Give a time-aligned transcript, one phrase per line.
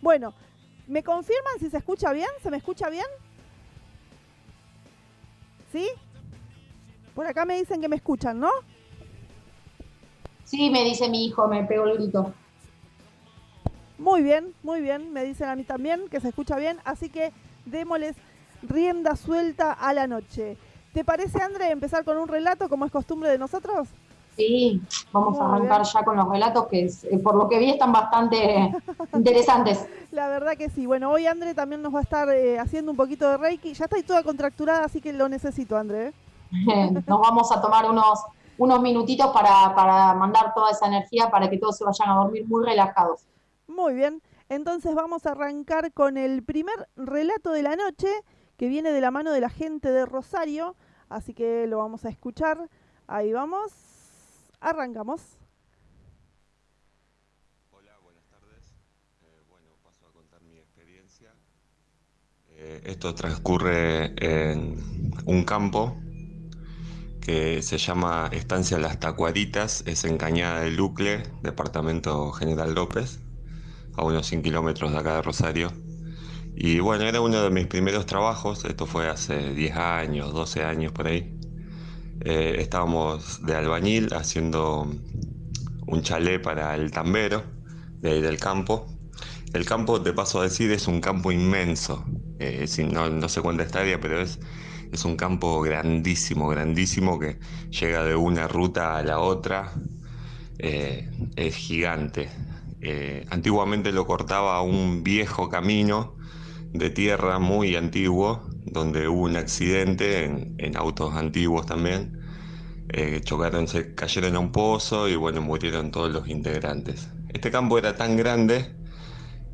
[0.00, 0.34] Bueno,
[0.86, 2.28] ¿me confirman si se escucha bien?
[2.42, 3.06] ¿Se me escucha bien?
[5.70, 5.88] ¿Sí?
[7.14, 8.50] Por acá me dicen que me escuchan, ¿no?
[10.44, 12.32] Sí, me dice mi hijo, me pegó el grito.
[13.98, 17.32] Muy bien, muy bien, me dicen a mí también que se escucha bien, así que
[17.66, 18.16] démosles
[18.62, 20.56] rienda suelta a la noche.
[20.92, 23.88] ¿Te parece, André, empezar con un relato como es costumbre de nosotros?
[24.36, 24.80] Sí,
[25.12, 28.74] vamos a arrancar ya con los relatos que eh, por lo que vi están bastante
[29.14, 29.86] interesantes.
[30.10, 30.86] La verdad que sí.
[30.86, 33.74] Bueno, hoy André también nos va a estar eh, haciendo un poquito de Reiki.
[33.74, 36.12] Ya estoy toda contracturada, así que lo necesito, André.
[37.06, 38.20] nos vamos a tomar unos,
[38.58, 42.46] unos minutitos para, para mandar toda esa energía para que todos se vayan a dormir
[42.46, 43.26] muy relajados.
[43.66, 44.22] Muy bien.
[44.48, 48.08] Entonces vamos a arrancar con el primer relato de la noche
[48.56, 50.76] que viene de la mano de la gente de Rosario.
[51.08, 52.68] Así que lo vamos a escuchar.
[53.06, 53.91] Ahí vamos.
[54.62, 55.20] Arrancamos.
[57.72, 58.76] Hola, buenas tardes.
[59.22, 61.34] Eh, bueno, paso a contar mi experiencia.
[62.50, 64.80] Eh, esto transcurre en
[65.26, 65.96] un campo
[67.20, 73.18] que se llama Estancia Las Tacuaritas, es en Cañada de Lucle, departamento General López,
[73.94, 75.72] a unos 100 kilómetros de acá de Rosario.
[76.54, 80.92] Y bueno, era uno de mis primeros trabajos, esto fue hace 10 años, 12 años
[80.92, 81.41] por ahí.
[82.20, 84.88] Eh, estábamos de albañil haciendo
[85.86, 87.44] un chalet para el tambero
[88.00, 88.86] de ahí del campo.
[89.52, 92.04] El campo, te paso a decir, es un campo inmenso.
[92.38, 94.38] Eh, no, sé cuánta estadia, pero es,
[94.92, 97.38] es un campo grandísimo, grandísimo que
[97.70, 99.72] llega de una ruta a la otra.
[100.58, 102.30] Eh, es gigante.
[103.30, 106.16] antiguamente lo cortaba un viejo camino
[106.72, 112.18] de tierra muy antiguo, donde hubo un accidente en, autos antiguos también.
[112.88, 117.08] Eh, chocaron, se cayeron a un pozo y bueno, murieron todos los integrantes.
[117.28, 118.74] Este campo era tan grande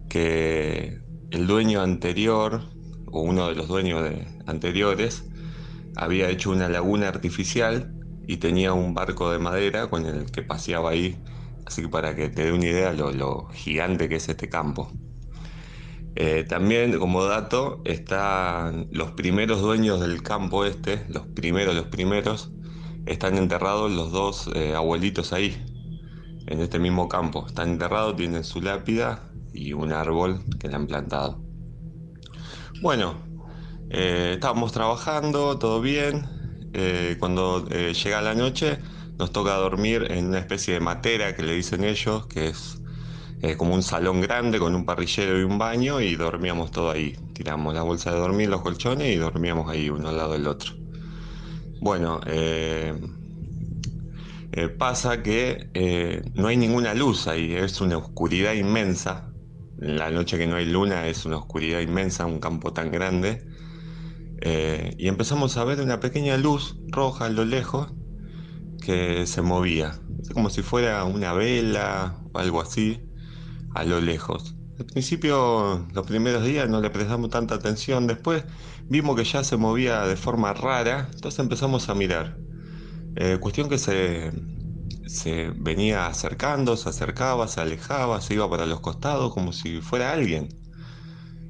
[0.08, 2.62] que el dueño anterior,
[3.06, 4.08] o uno de los dueños
[4.47, 5.25] anteriores,
[5.97, 7.92] había hecho una laguna artificial
[8.26, 11.16] y tenía un barco de madera con el que paseaba ahí.
[11.66, 14.91] Así que para que te dé una idea lo gigante que es este campo.
[16.20, 22.50] Eh, también como dato están los primeros dueños del campo este, los primeros, los primeros,
[23.06, 25.56] están enterrados los dos eh, abuelitos ahí,
[26.48, 27.46] en este mismo campo.
[27.46, 31.40] Están enterrados, tienen su lápida y un árbol que le han plantado.
[32.82, 33.14] Bueno,
[33.88, 36.26] eh, estábamos trabajando, todo bien.
[37.20, 38.78] cuando llega la noche
[39.18, 42.78] nos toca dormir en una especie de matera que le dicen ellos, que es
[43.41, 47.16] eh, como un salón grande con un parrillero y un baño y dormíamos todo ahí.
[47.34, 50.72] Tiramos la bolsa de dormir, los colchones y dormíamos ahí uno al lado del otro.
[51.81, 52.94] Bueno, eh,
[54.50, 55.71] eh, pasa que
[56.34, 59.32] no hay ninguna luz ahí, es una oscuridad inmensa.
[59.77, 63.44] La noche que no hay luna es una oscuridad inmensa, un campo tan grande.
[64.98, 67.93] y empezamos a ver una pequeña luz roja a lo lejos
[68.81, 70.00] que se movía,
[70.34, 73.07] como si fuera una vela o algo así
[73.74, 74.54] a lo lejos.
[74.78, 78.44] Al principio, los primeros días no le prestamos tanta atención, después
[78.84, 82.38] vimos que ya se movía de forma rara, entonces empezamos a mirar.
[83.16, 84.32] Eh, cuestión que se,
[85.06, 90.12] se venía acercando, se acercaba, se alejaba, se iba para los costados como si fuera
[90.12, 90.48] alguien.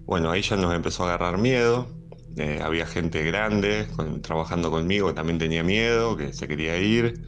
[0.07, 1.89] Bueno, ahí ya nos empezó a agarrar miedo.
[2.37, 3.87] Eh, había gente grande
[4.23, 7.21] trabajando conmigo que también tenía miedo, que se quería ir.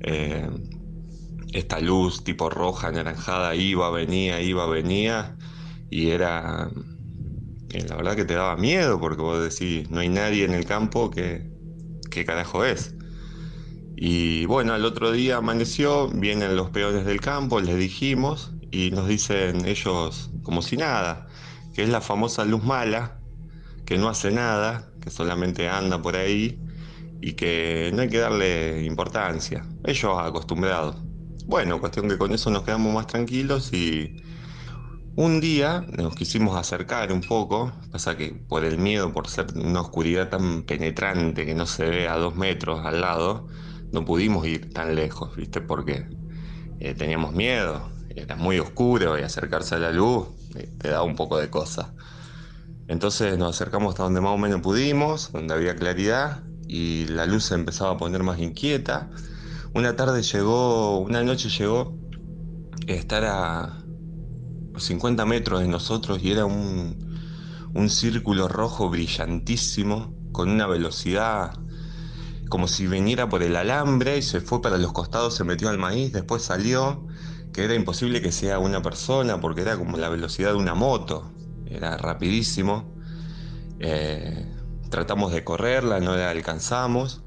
[0.00, 0.48] Eh,
[1.52, 5.36] esta luz tipo roja, anaranjada, iba, venía, iba, venía,
[5.90, 6.70] y era,
[7.70, 10.66] eh, la verdad que te daba miedo, porque vos decís, no hay nadie en el
[10.66, 11.50] campo, que,
[12.10, 12.94] ¿qué carajo es?
[13.96, 19.08] Y bueno, al otro día amaneció, vienen los peones del campo, les dijimos, y nos
[19.08, 21.28] dicen ellos como si nada,
[21.74, 23.20] que es la famosa luz mala,
[23.86, 26.58] que no hace nada, que solamente anda por ahí
[27.20, 29.66] y que no hay que darle importancia.
[29.84, 31.03] Ellos acostumbrados.
[31.46, 34.16] Bueno, cuestión que con eso nos quedamos más tranquilos y
[35.16, 39.80] un día nos quisimos acercar un poco, pasa que por el miedo, por ser una
[39.82, 43.46] oscuridad tan penetrante que no se ve a dos metros al lado,
[43.92, 45.60] no pudimos ir tan lejos, ¿viste?
[45.60, 46.10] Porque
[46.78, 51.16] eh, teníamos miedo, era muy oscuro y acercarse a la luz eh, te da un
[51.16, 51.94] poco de cosa.
[52.86, 57.44] Entonces nos acercamos hasta donde más o menos pudimos, donde había claridad y la luz
[57.46, 59.10] se empezaba a poner más inquieta
[59.74, 61.98] una tarde llegó, una noche llegó
[62.88, 63.84] a estar a
[64.76, 67.02] 50 metros de nosotros y era un,
[67.88, 71.58] círculo rojo brillantísimo con una velocidad
[72.48, 75.78] como si viniera por el alambre y se fue para los costados, se metió al
[75.78, 77.04] maíz, después salió
[77.52, 81.32] que era imposible que sea una persona porque era como la velocidad de una moto,
[81.66, 82.94] era rapidísimo.
[83.80, 84.46] Eh,
[84.88, 87.22] tratamos de correrla, no la alcanzamos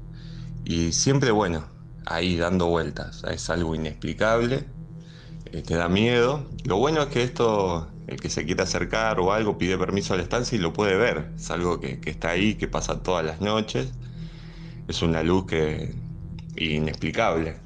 [0.64, 1.77] y siempre, bueno,
[2.08, 4.66] ahí dando vueltas, es algo inexplicable,
[5.46, 6.48] eh, te da miedo.
[6.64, 10.16] Lo bueno es que esto, el que se quiere acercar o algo, pide permiso a
[10.16, 13.24] la estancia y lo puede ver, es algo que, que está ahí, que pasa todas
[13.24, 13.92] las noches,
[14.88, 15.94] es una luz que
[16.56, 17.60] inexplicable,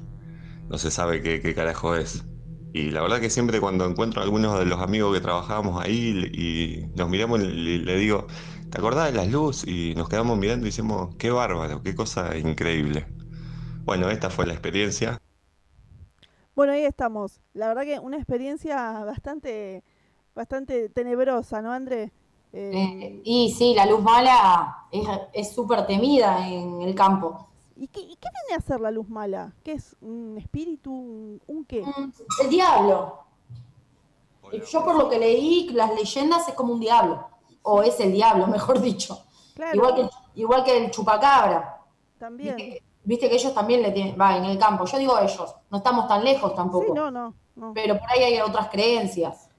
[0.69, 2.25] no se sabe qué, qué carajo es.
[2.73, 6.29] Y la verdad que siempre cuando encuentro a algunos de los amigos que trabajábamos ahí
[6.33, 8.27] y nos miramos y le digo,
[8.71, 9.67] ¿te acordás de las luces?
[9.67, 13.12] Y nos quedamos mirando y decimos, qué bárbaro, qué cosa increíble.
[13.83, 15.19] Bueno, esta fue la experiencia.
[16.55, 17.41] Bueno, ahí estamos.
[17.53, 19.83] La verdad que una experiencia bastante,
[20.33, 22.11] bastante tenebrosa, ¿no, André?
[22.53, 24.85] Eh, eh, y sí, la luz mala
[25.33, 27.49] es súper temida en el campo.
[27.75, 29.53] ¿Y qué, viene a hacer la luz mala?
[29.63, 29.95] ¿Qué es?
[29.99, 31.39] ¿Un espíritu?
[31.47, 31.81] ¿Un, qué?
[31.81, 32.11] Mm,
[32.43, 33.19] el diablo.
[34.71, 37.27] Yo por lo que leí, las leyendas es como un diablo.
[37.63, 39.25] O es el diablo, mejor dicho.
[39.73, 40.09] Igual, que,
[40.39, 41.81] igual que el chupacabra.
[42.19, 42.79] También.
[43.03, 44.85] Viste que, ellos también le tienen, va, en el campo.
[44.85, 46.85] Yo digo ellos, no estamos tan lejos tampoco.
[46.85, 47.33] Sí, no, no,
[47.73, 49.49] Pero por ahí hay otras creencias.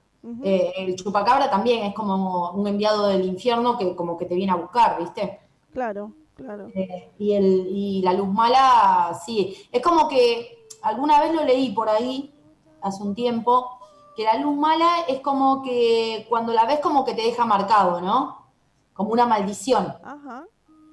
[0.43, 4.51] Eh, el chupacabra también es como un enviado del infierno que como que te viene
[4.51, 5.39] a buscar, ¿viste?
[5.71, 6.13] Claro.
[6.35, 6.67] Claro.
[6.75, 9.55] Eh, y, el, y la luz mala, sí.
[9.71, 12.33] Es como que alguna vez lo leí por ahí,
[12.81, 13.79] hace un tiempo,
[14.15, 18.01] que la luz mala es como que cuando la ves como que te deja marcado,
[18.01, 18.47] ¿no?
[18.93, 19.93] Como una maldición.
[20.03, 20.45] Ajá.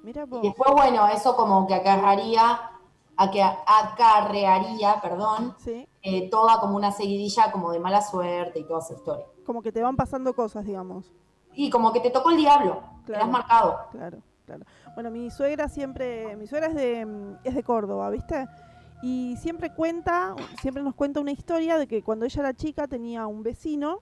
[0.03, 0.43] Mira vos.
[0.43, 2.71] Y después, bueno, eso como que acarrearía,
[3.17, 5.55] acarrearía, perdón,
[6.03, 9.25] eh, toda como una seguidilla como de mala suerte y toda esa historia.
[9.45, 11.11] Como que te van pasando cosas, digamos.
[11.55, 13.87] Y como que te tocó el diablo, te has marcado.
[13.91, 14.19] Claro.
[14.45, 14.65] Claro.
[14.93, 17.07] Bueno, mi suegra siempre, mi suegra es de,
[17.45, 18.45] es de Córdoba, ¿viste?
[19.01, 23.27] Y siempre cuenta, siempre nos cuenta una historia de que cuando ella era chica tenía
[23.27, 23.99] un vecino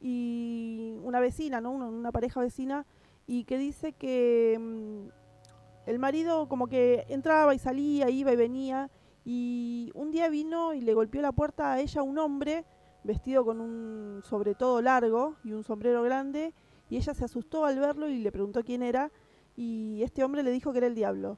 [0.00, 1.70] y una vecina, ¿no?
[1.70, 2.86] Una, pareja vecina
[3.28, 8.90] y que dice que mm, el marido como que entraba y salía, iba y venía
[9.24, 12.64] y un día vino y le golpeó la puerta a ella un hombre
[13.04, 16.54] vestido con un sobre todo largo y un sombrero grande
[16.90, 19.12] y ella se asustó al verlo y le preguntó quién era
[19.54, 21.36] y este hombre le dijo que era el diablo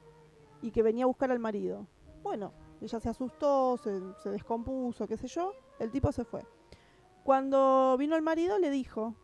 [0.63, 1.87] y que venía a buscar al marido.
[2.23, 6.45] Bueno, ella se asustó, se, descompuso, qué sé yo, el tipo se fue.
[7.25, 9.15] Cuando vino el marido le dijo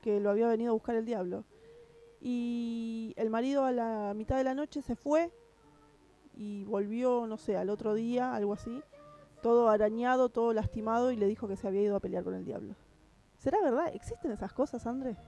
[0.00, 1.44] que lo había venido a buscar el diablo.
[2.26, 5.30] Y el marido a la mitad de la noche se fue
[6.34, 8.82] y volvió, no sé, al otro día, algo así,
[9.42, 12.46] todo arañado, todo lastimado y le dijo que se había ido a pelear con el
[12.46, 12.76] diablo.
[13.36, 13.90] ¿Será verdad?
[13.92, 15.18] ¿Existen esas cosas, André?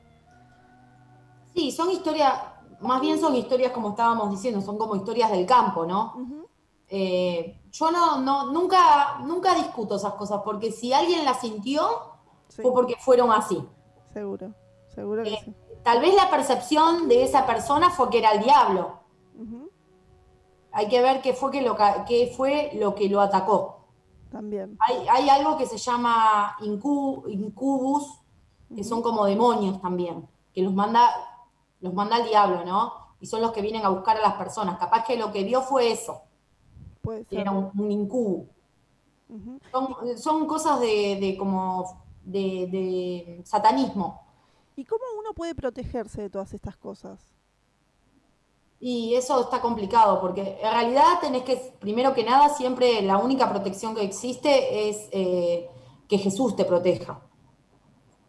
[1.54, 2.32] Sí, son historias,
[2.80, 6.46] más bien son historias como estábamos diciendo, son como historias del campo, ¿no?
[6.88, 11.86] Eh, yo no, no, nunca, nunca discuto esas cosas, porque si alguien las sintió,
[12.48, 13.62] fue porque fueron así.
[14.14, 14.54] Seguro,
[14.86, 15.54] seguro que eh, sí.
[15.86, 18.98] Tal vez la percepción de esa persona fue que era el diablo.
[20.72, 21.76] Hay que ver qué fue, que lo,
[22.08, 23.86] qué fue lo que lo atacó.
[24.32, 24.76] También.
[24.80, 28.20] Hay, hay algo que se llama incubus,
[28.74, 31.08] que son como demonios también, que los manda
[31.80, 32.92] los manda el diablo, ¿no?
[33.20, 34.78] Y son los que vienen a buscar a las personas.
[34.78, 36.22] Capaz que lo que vio fue eso.
[37.00, 37.42] Puede ser.
[37.42, 38.46] Era un, incubo.
[40.16, 44.25] son, cosas de, como de, satanismo.
[44.76, 47.18] ¿Y cómo uno puede protegerse de todas estas cosas?
[48.78, 53.48] Y eso está complicado, porque en realidad tenés que, primero que nada, siempre la única
[53.48, 55.70] protección que existe es eh,
[56.06, 57.20] que Jesús te proteja.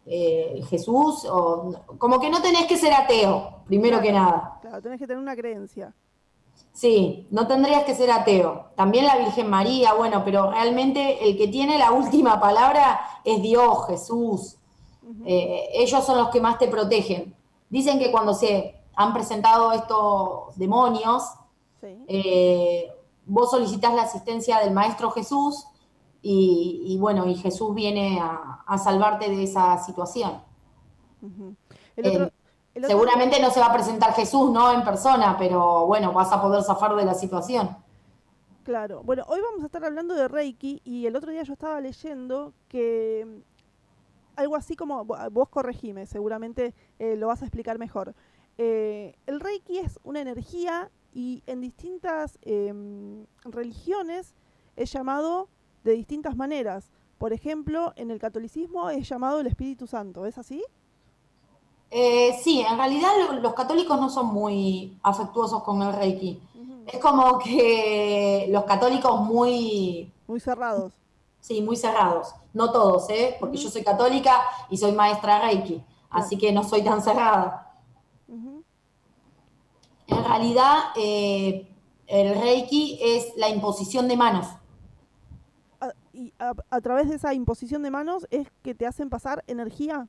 [0.06, 4.58] Eh, Jesús, o como que no tenés que ser ateo, primero que nada.
[4.62, 5.94] Claro, tenés que tener una creencia.
[6.72, 8.70] Sí, no tendrías que ser ateo.
[8.74, 13.86] También la Virgen María, bueno, pero realmente el que tiene la última palabra es Dios,
[13.86, 14.57] Jesús.
[15.24, 17.34] Eh, ellos son los que más te protegen.
[17.70, 21.24] Dicen que cuando se han presentado estos demonios,
[21.82, 22.90] eh,
[23.26, 25.66] vos solicitas la asistencia del Maestro Jesús
[26.20, 30.42] y, bueno, y Jesús viene a, salvarte de esa situación.
[31.96, 32.30] Eh,
[32.86, 34.72] seguramente no se va a presentar Jesús, ¿no?
[34.72, 37.76] En persona, pero bueno, vas a poder zafar de la situación.
[38.64, 39.02] Claro.
[39.02, 42.52] Bueno, hoy vamos a estar hablando de Reiki y el otro día yo estaba leyendo
[42.68, 43.42] que
[44.38, 48.14] algo así como, vos corregime, seguramente eh, lo vas a explicar mejor.
[48.56, 54.34] Eh, el Reiki es una energía y en distintas em, religiones
[54.76, 55.48] es llamado
[55.82, 56.92] de distintas maneras.
[57.18, 60.62] Por ejemplo, en el catolicismo es llamado el Espíritu Santo, ¿es así?
[61.90, 63.10] Eh, sí, en realidad
[63.42, 66.40] los católicos no son muy afectuosos con el Reiki.
[66.86, 70.12] Es como que los católicos muy...
[70.28, 70.92] Muy cerrados.
[71.40, 72.34] Sí, muy cerrados.
[72.52, 73.36] No todos, ¿eh?
[73.38, 74.40] Porque yo soy católica
[74.70, 77.64] y soy maestra Reiki, así que no soy tan cerrada.
[80.08, 81.70] En realidad, eh,
[82.06, 84.46] el Reiki es la imposición de manos.
[86.12, 90.08] ¿Y a, través de esa imposición de manos es que te hacen pasar energía?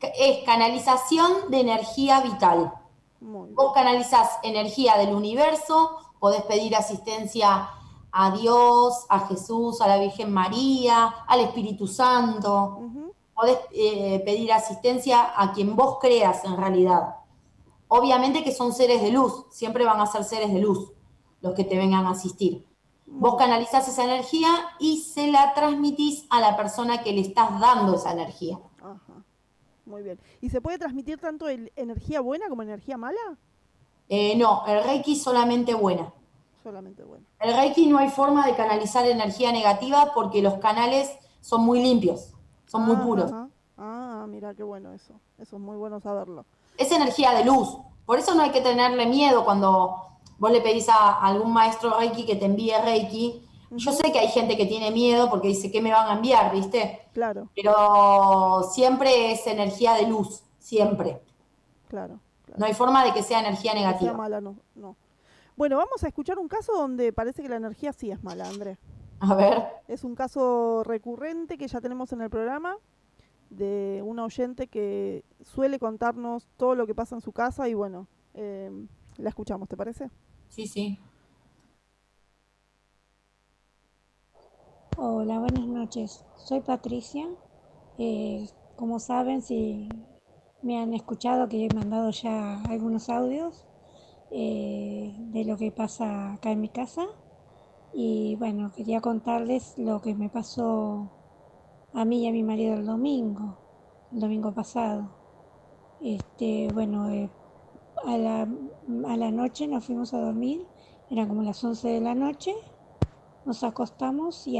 [0.00, 2.72] Es canalización de energía vital.
[3.20, 7.68] Vos canalizás energía del universo, podés pedir asistencia
[8.12, 12.80] a Dios, a Jesús, a la Virgen María, al Espíritu Santo.
[13.34, 17.16] Podés eh, pedir asistencia a quien vos creas en realidad.
[17.88, 20.92] Obviamente que son seres de luz, siempre van a ser seres de luz
[21.40, 22.66] los que te vengan a asistir.
[23.06, 27.96] Vos canalizás esa energía y se la transmitís a la persona que le estás dando
[27.96, 28.58] esa energía.
[28.78, 29.24] Ajá.
[29.84, 30.18] Muy bien.
[30.40, 33.18] ¿Y se puede transmitir tanto energía buena como energía mala?
[34.08, 36.12] Eh, no, el Reiki solamente buena.
[36.62, 37.02] Solamente.
[37.40, 42.34] El Reiki no hay forma de canalizar energía negativa porque los canales son muy limpios,
[42.66, 43.32] son muy puros.
[43.76, 45.14] Ah, mira qué bueno eso.
[45.38, 46.46] Eso es muy bueno saberlo.
[46.78, 47.78] Es energía de luz.
[48.06, 49.96] Por eso no hay que tenerle miedo cuando
[50.38, 53.42] vos le pedís a algún maestro Reiki que te envíe Reiki.
[53.72, 56.52] Yo sé que hay gente que tiene miedo porque dice, ¿qué me van a enviar?
[56.52, 57.08] ¿Viste?
[57.12, 57.48] Claro.
[57.56, 61.22] Pero siempre es energía de luz, siempre.
[61.88, 62.20] Claro.
[62.56, 64.10] No hay forma de que sea energía negativa.
[64.10, 64.96] Sea mala, no, no.
[65.56, 68.78] Bueno, vamos a escuchar un caso donde parece que la energía sí es mala, André.
[69.20, 69.62] A ver.
[69.86, 72.76] Es un caso recurrente que ya tenemos en el programa
[73.50, 78.08] de una oyente que suele contarnos todo lo que pasa en su casa y bueno,
[78.34, 78.70] eh,
[79.18, 80.10] la escuchamos, ¿te parece?
[80.48, 80.98] Sí, sí.
[84.96, 86.24] Hola, buenas noches.
[86.36, 87.26] Soy Patricia.
[87.98, 89.88] Eh, como saben, si
[90.62, 93.66] me han escuchado que he mandado ya algunos audios
[94.34, 97.06] eh, de lo que pasa acá en mi casa.
[97.92, 101.10] Y bueno, quería contarles lo que me pasó
[101.92, 103.58] a mí y a mi marido el domingo,
[104.12, 105.10] el domingo pasado.
[106.00, 107.30] Este, bueno, eh,
[108.06, 108.48] a, la,
[109.06, 110.66] a la noche nos fuimos a dormir,
[111.10, 112.54] eran como las 11 de la noche,
[113.44, 114.58] nos acostamos y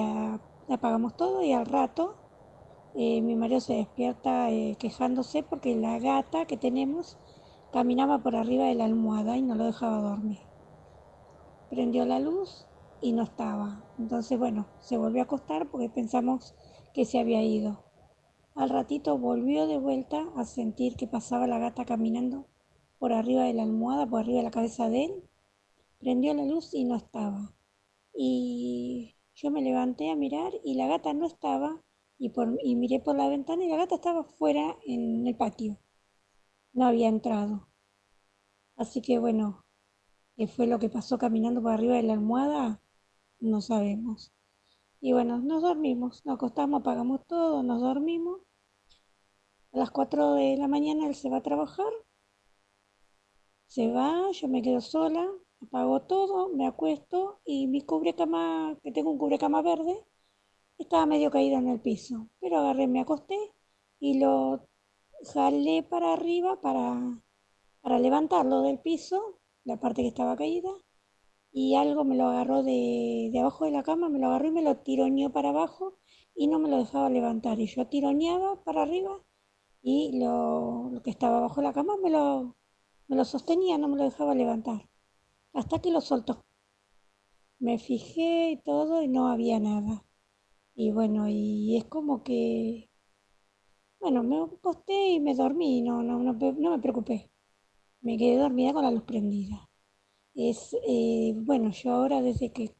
[0.68, 2.16] apagamos todo y al rato
[2.94, 4.48] eh, mi marido se despierta
[4.78, 7.16] quejándose porque la gata que tenemos
[7.72, 10.40] caminaba por arriba de la almohada y no lo dejaba dormir.
[11.70, 12.66] Prendió la luz
[13.00, 13.82] y no estaba.
[13.98, 16.54] Entonces, bueno, se volvió a acostar porque pensamos
[16.92, 17.82] que se había ido.
[18.54, 22.46] Al ratito volvió de vuelta a sentir que pasaba la gata caminando
[22.98, 25.24] por arriba de la almohada, por arriba de la cabeza de él.
[25.98, 27.54] Prendió la luz y no estaba.
[28.14, 31.82] Y yo me levanté a mirar y la gata no estaba
[32.18, 35.78] y, por, y miré por la ventana y la gata estaba fuera en el patio.
[36.72, 37.68] No había entrado.
[38.76, 39.64] Así que bueno,
[40.36, 42.80] ¿qué fue lo que pasó caminando por arriba de la almohada?
[43.40, 44.32] No sabemos.
[45.00, 48.40] Y bueno, nos dormimos, nos acostamos, apagamos todo, nos dormimos.
[49.72, 51.92] A las 4 de la mañana él se va a trabajar.
[53.66, 55.26] Se va, yo me quedo sola,
[55.60, 60.06] apago todo, me acuesto y mi cubrecama, que tengo un cubrecama verde,
[60.78, 62.28] estaba medio caído en el piso.
[62.40, 63.36] Pero agarré, me acosté
[63.98, 64.68] y lo
[65.32, 67.22] jalé para arriba para,
[67.80, 70.70] para levantarlo del piso, la parte que estaba caída
[71.52, 74.62] y algo me lo agarró de, abajo de la cama, me lo agarró y me
[74.62, 75.98] lo tironeó para abajo
[76.34, 77.60] y no me lo dejaba levantar.
[77.60, 79.20] Y yo tironeaba para arriba
[79.82, 82.56] y lo, que estaba abajo de la cama me lo,
[83.08, 84.88] me lo sostenía, no me lo dejaba levantar.
[85.52, 86.44] Hasta que lo soltó.
[87.58, 90.04] Me fijé y todo y no había nada.
[90.74, 92.90] Y bueno, y es como que,
[94.02, 97.30] bueno, me acosté y me dormí, no, no, no, no me preocupé.
[98.02, 99.70] Me quedé dormida con la luz prendida.
[100.34, 102.74] Es, eh, bueno, yo ahora desde que,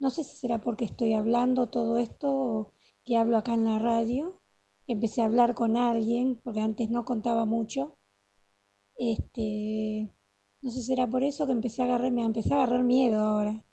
[0.00, 2.72] no sé si será porque estoy hablando todo esto
[3.04, 4.40] que hablo acá en la radio,
[4.88, 7.98] empecé a hablar con alguien, porque antes no contaba mucho,
[8.96, 10.10] este,
[10.62, 13.20] no sé si será por eso que empecé a agarrar, me empecé a agarrar miedo
[13.20, 13.64] ahora,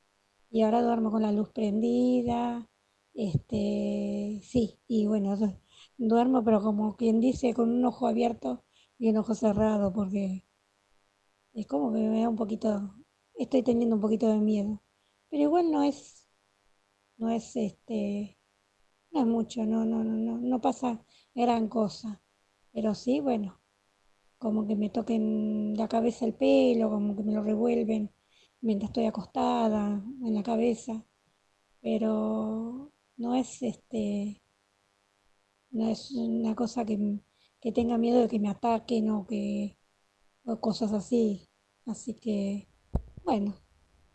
[0.51, 2.69] y ahora duermo con la luz prendida,
[3.13, 5.37] este, sí, y bueno,
[6.07, 8.63] duermo, pero como quien dice, con un ojo abierto
[8.97, 10.45] y un ojo cerrado, porque
[11.53, 12.95] es como que me da un poquito
[13.39, 14.81] estoy teniendo un poquito de miedo.
[15.29, 16.27] Pero igual no es,
[17.17, 18.37] no es este,
[19.11, 21.03] no es mucho, no, no, no, no, no pasa
[21.35, 22.21] gran cosa.
[22.73, 23.59] Pero sí, bueno,
[24.37, 28.11] como que me toquen la cabeza el pelo, como que me lo revuelven
[28.61, 31.05] mientras estoy acostada en la cabeza.
[31.81, 34.41] Pero no es este,
[35.71, 37.19] no es una cosa que,
[37.61, 39.77] que tenga miedo de que me ataquen o que,
[40.45, 41.49] o cosas así.
[41.85, 42.67] Así que
[43.23, 43.55] bueno,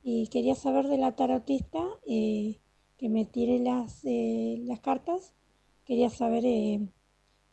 [0.02, 2.60] y quería saber de la tarotista, eh,
[2.98, 5.34] que me tire las, eh, las cartas.
[5.84, 6.88] Quería saber eh,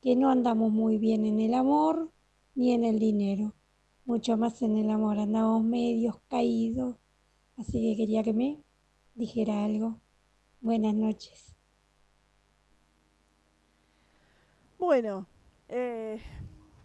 [0.01, 2.11] que no andamos muy bien en el amor
[2.55, 3.55] ni en el dinero,
[4.05, 6.97] mucho más en el amor, andamos medios caídos,
[7.57, 8.63] así que quería que me
[9.15, 10.01] dijera algo.
[10.61, 11.50] Buenas noches.
[14.81, 15.27] Bueno,
[15.69, 16.19] eh,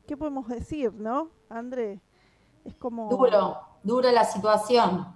[0.07, 2.03] ¿qué podemos decir, no, André?
[2.63, 3.09] Es como...
[3.09, 5.07] Duro, dura la situación.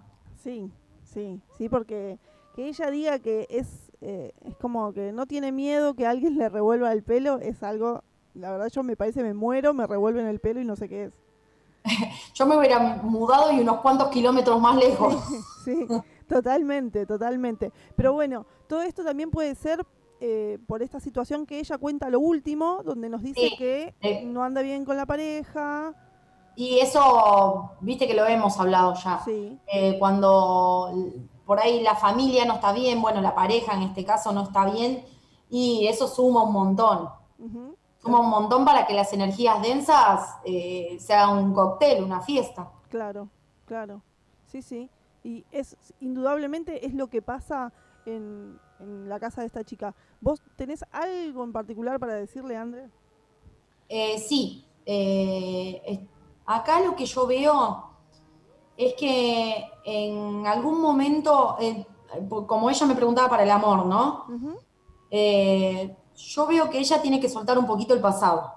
[0.43, 0.73] Sí,
[1.05, 2.19] sí, sí, porque
[2.55, 6.49] que ella diga que es, eh, es como que no tiene miedo que alguien le
[6.49, 10.41] revuelva el pelo, es algo, la verdad yo me parece, me muero, me revuelven el
[10.41, 11.13] pelo y no sé qué es.
[12.35, 15.23] yo me hubiera mudado y unos cuantos kilómetros más lejos.
[15.67, 15.87] sí,
[16.27, 17.73] totalmente, totalmente.
[17.95, 19.85] Pero bueno, todo esto también puede ser
[20.21, 23.95] eh, por esta situación que ella cuenta lo último, donde nos dice que
[24.27, 25.95] no anda bien con la pareja.
[26.57, 29.23] Y eso, viste que lo hemos hablado ya.
[29.67, 30.93] Eh, cuando
[31.47, 34.71] por ahí la familia no está bien, bueno, la pareja en este caso no está
[34.71, 35.05] bien,
[35.49, 37.09] y eso suma un montón.
[38.03, 42.71] Suma un montón para que las energías densas eh, sean un cóctel, una fiesta.
[42.91, 43.29] Claro,
[43.65, 44.03] claro.
[44.47, 44.91] Sí, sí.
[45.25, 47.73] Y es indudablemente es lo que pasa
[48.07, 49.95] en, en la casa de esta chica.
[50.21, 52.89] ¿Vos tenés algo en particular para decirle, André?
[53.89, 54.65] Eh, sí.
[54.87, 56.07] Eh,
[56.47, 57.91] acá lo que yo veo
[58.77, 61.85] es que en algún momento, eh,
[62.47, 64.27] como ella me preguntaba para el amor, ¿no?
[65.11, 68.55] yo veo que ella tiene que soltar un poquito el pasado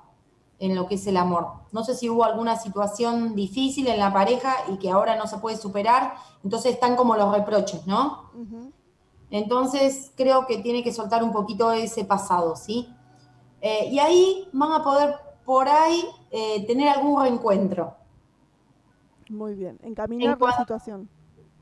[0.60, 1.48] en lo que es el amor.
[1.72, 5.38] No sé si hubo alguna situación difícil en la pareja y que ahora no se
[5.38, 8.30] puede superar, entonces están como los reproches, ¿no?
[9.34, 12.88] Entonces creo que tiene que soltar un poquito ese pasado, ¿sí?
[13.62, 17.96] Eh, y ahí van a poder por ahí eh, tener algún reencuentro.
[19.30, 21.10] Muy bien, encaminar la situación.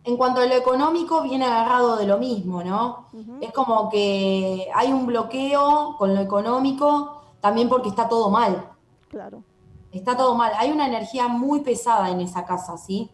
[0.04, 3.06] En cuanto a lo económico, viene agarrado de lo mismo, ¿no?
[3.40, 8.70] Es como que hay un bloqueo con lo económico, también porque está todo mal.
[9.08, 9.44] Claro.
[9.94, 10.52] Está todo mal.
[10.58, 13.10] Hay una energía muy pesada en esa casa, ¿sí?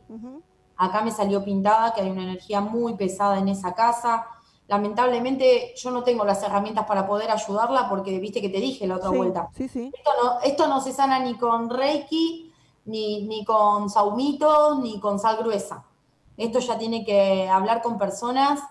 [0.76, 4.26] Acá me salió pintada que hay una energía muy pesada en esa casa
[4.68, 8.98] lamentablemente yo no tengo las herramientas para poder ayudarla porque viste que te dije la
[8.98, 9.50] otra vuelta.
[9.56, 9.92] Sí, sí.
[9.94, 12.52] Esto no, esto no se sana ni con Reiki,
[12.86, 15.86] ni, ni con saumito, ni con sal gruesa.
[16.36, 18.62] Esto ya tiene que hablar con personas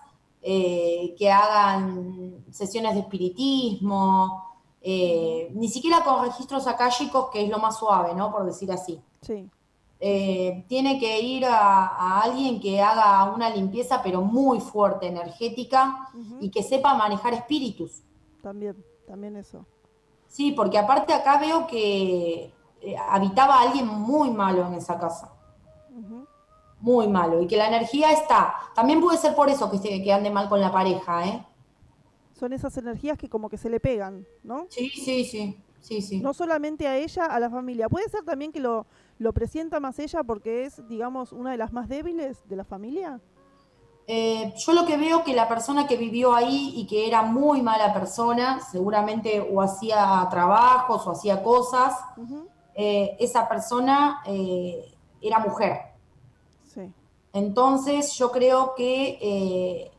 [0.41, 4.45] eh, que hagan sesiones de espiritismo,
[4.81, 8.31] eh, ni siquiera con registros akáshicos, que es lo más suave, ¿no?
[8.31, 9.01] Por decir así.
[9.21, 9.49] Sí.
[9.99, 16.49] Eh, tiene que ir a, alguien que haga una limpieza, pero muy fuerte, energética, y
[16.49, 18.03] que sepa manejar espíritus.
[18.41, 18.75] También,
[19.07, 19.65] también eso.
[20.27, 25.33] Sí, porque aparte acá veo que eh, habitaba alguien muy malo en esa casa.
[26.79, 27.41] Muy malo.
[27.41, 28.53] Y que la energía está.
[28.75, 31.43] También puede ser por eso que, se, que ande mal con la pareja, ¿eh?
[32.33, 34.67] Son esas energías que como que se le pegan, ¿no?
[34.69, 35.57] Sí, sí, sí.
[35.79, 36.19] Sí, sí.
[36.19, 37.89] No solamente a ella, a la familia.
[37.89, 38.85] Puede ser también que lo,
[39.17, 43.19] lo presienta más ella porque es, digamos, una de las más débiles de la familia?
[44.09, 47.61] Eh, yo lo que veo que la persona que vivió ahí y que era muy
[47.61, 51.93] mala persona, seguramente o hacía trabajos o hacía cosas,
[52.73, 55.79] eh, esa persona eh, era mujer.
[56.63, 56.93] Sí.
[57.33, 59.91] Entonces yo creo que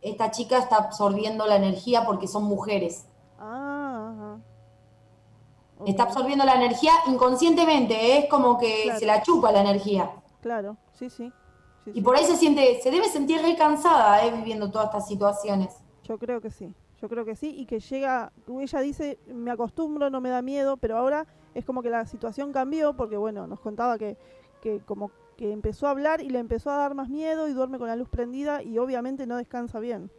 [0.00, 3.06] esta chica está absorbiendo la energía porque son mujeres.
[3.38, 3.71] Ah,
[5.86, 8.18] Está absorbiendo la energía inconscientemente, ¿eh?
[8.20, 10.10] es como que se la chupa la energía.
[10.40, 11.32] Claro, sí, sí.
[11.86, 14.32] y por ahí se siente, se debe sentir recansada ¿eh?
[14.32, 15.74] viviendo todas estas situaciones.
[16.04, 20.10] Yo creo que sí, yo creo que sí, y que llega, ella dice, me acostumbro,
[20.10, 23.60] no me da miedo, pero ahora es como que la situación cambió, porque bueno, nos
[23.60, 24.16] contaba que,
[24.60, 27.78] que como que empezó a hablar y le empezó a dar más miedo y duerme
[27.78, 30.10] con la luz prendida y obviamente no descansa bien.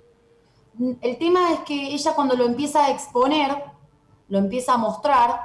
[1.01, 3.51] El tema es que ella cuando lo empieza a exponer,
[4.33, 5.41] lo empieza a mostrar,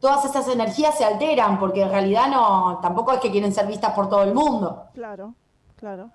[0.00, 3.94] todas esas energías se alteran, porque en realidad no, tampoco es que quieren ser vistas
[3.94, 4.88] por todo el mundo.
[4.92, 5.34] Claro,
[5.76, 6.10] claro.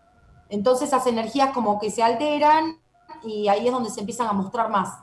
[0.49, 2.77] Entonces esas energías como que se alteran
[3.23, 4.99] y ahí es donde se empiezan a mostrar más.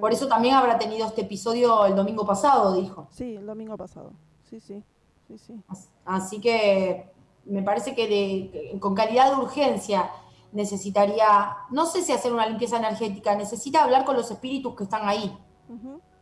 [0.00, 3.06] por eso también habrá tenido este episodio el domingo pasado, dijo.
[3.12, 4.10] Sí, el domingo pasado.
[4.50, 4.82] Sí, sí,
[5.28, 5.62] sí, sí.
[6.04, 7.12] Así que
[7.44, 10.10] me parece que de, con calidad de urgencia
[10.56, 15.08] necesitaría, no sé si hacer una limpieza energética, necesita hablar con los espíritus que están
[15.08, 15.36] ahí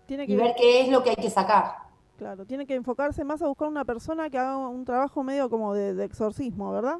[0.06, 1.84] tiene que y ver qué es lo que hay que sacar.
[2.16, 5.74] Claro, tiene que enfocarse más a buscar una persona que haga un trabajo medio como
[5.74, 6.98] de, exorcismo, ¿verdad?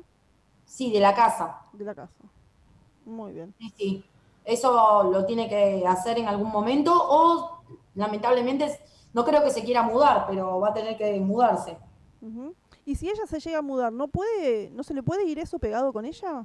[0.65, 1.63] Sí, de la casa.
[1.73, 2.25] De la casa.
[3.05, 3.55] Muy bien.
[3.59, 4.05] Sí, sí.
[4.45, 7.63] Eso lo tiene que hacer en algún momento o
[7.95, 8.79] lamentablemente
[9.13, 11.79] no creo que se quiera mudar, pero va a tener que mudarse.
[12.85, 15.59] Y si ella se llega a mudar, ¿no puede, no se le puede ir eso
[15.59, 16.45] pegado con ella?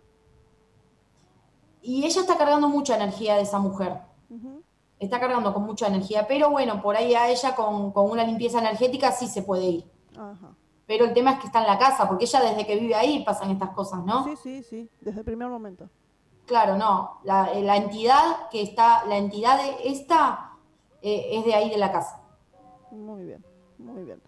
[1.82, 3.98] Y ella está cargando mucha energía de esa mujer.
[5.00, 9.12] Está cargando con mucha energía, pero bueno, por ahí a ella con, una limpieza energética
[9.12, 9.86] sí se puede ir.
[10.86, 13.24] Pero el tema es que está en la casa, porque ella desde que vive ahí
[13.24, 14.26] pasan estas cosas, ¿no?
[14.26, 15.90] Sí, sí, sí, desde el primer momento.
[16.46, 17.20] Claro, no.
[17.24, 20.50] La, la entidad que está, la entidad de esta
[21.02, 22.22] eh, es de ahí de la casa.
[22.92, 23.46] Muy bien,
[23.78, 24.22] muy bien.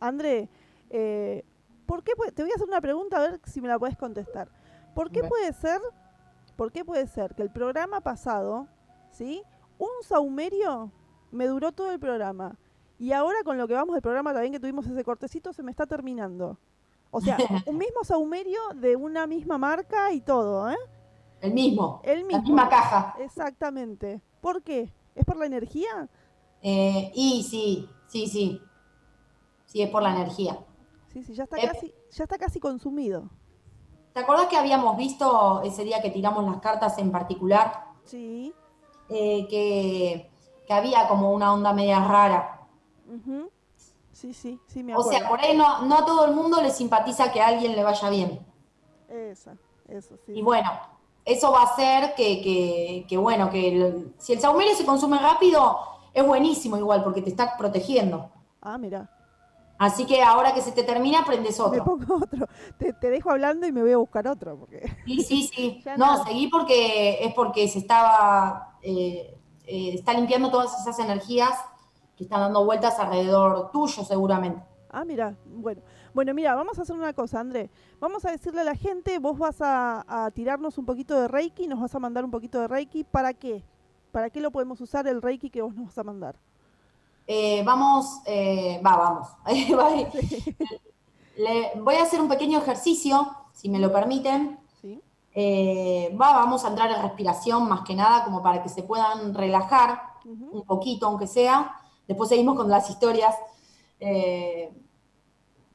[0.00, 0.48] André,
[0.90, 1.44] eh,
[1.86, 4.48] ¿por qué te voy a hacer una pregunta a ver si me la puedes contestar?
[4.94, 5.80] ¿Por qué puede ser,
[6.58, 8.66] por qué puede ser que el programa pasado,
[9.12, 9.44] ¿sí?
[9.78, 10.90] Un saumerio
[11.30, 12.58] me duró todo el programa
[12.98, 15.70] y ahora con lo que vamos del programa también que tuvimos ese cortecito se me
[15.70, 16.58] está terminando.
[17.12, 20.76] O sea, un mismo saumerio de una misma marca y todo, ¿eh?
[21.40, 22.00] El mismo.
[22.02, 22.38] El mismo.
[22.38, 23.14] La misma caja.
[23.20, 24.20] Exactamente.
[24.40, 24.92] ¿Por qué?
[25.14, 26.08] ¿Es por la energía?
[26.60, 28.60] Eh, y sí, sí, sí.
[29.64, 30.58] Sí, es por la energía.
[31.12, 33.30] Sí, sí, ya está, eh, casi, ya está casi consumido.
[34.18, 37.84] ¿Te acordás que habíamos visto ese día que tiramos las cartas en particular?
[38.04, 38.52] Sí.
[39.08, 40.28] Eh, que,
[40.74, 42.66] había como una onda media rara.
[44.10, 45.08] Sí, sí, sí, me acuerdo.
[45.08, 47.76] O sea, por ahí no, no a todo el mundo le simpatiza que a alguien
[47.76, 48.44] le vaya bien.
[49.08, 50.32] Esa, eso sí.
[50.32, 50.68] Y bueno,
[51.24, 55.78] eso va a hacer que, bueno, que si el saumerio se consume rápido,
[56.12, 58.32] es buenísimo igual, porque te está protegiendo.
[58.62, 59.08] Ah, mira.
[59.78, 61.78] Así que ahora que se te termina, prendes otro.
[61.78, 62.48] Me pongo otro.
[62.78, 64.58] Te, dejo hablando y me voy a buscar otro.
[64.58, 64.90] Porque...
[65.06, 65.82] Sí, sí, sí.
[65.96, 71.52] no, seguí porque es porque se estaba, eh, eh, está limpiando todas esas energías
[72.16, 74.60] que están dando vueltas alrededor tuyo seguramente.
[74.90, 75.80] Ah, mira, bueno.
[76.14, 77.70] Bueno, mira, vamos a hacer una cosa, André.
[78.00, 81.80] Vamos a decirle a la gente, vos vas a, tirarnos un poquito de Reiki, nos
[81.80, 83.04] vas a mandar un poquito de Reiki.
[83.04, 83.62] ¿Para qué?
[84.10, 86.36] ¿Para qué lo podemos usar el Reiki que vos nos vas a mandar?
[87.30, 89.28] Eh, vamos, eh, va, vamos.
[91.36, 94.58] Le, voy a hacer un pequeño ejercicio, si me lo permiten.
[94.80, 94.98] Sí.
[95.34, 99.34] Eh, va, vamos a entrar en respiración más que nada, como para que se puedan
[99.34, 101.78] relajar un poquito, aunque sea.
[102.06, 103.34] Después seguimos con las historias.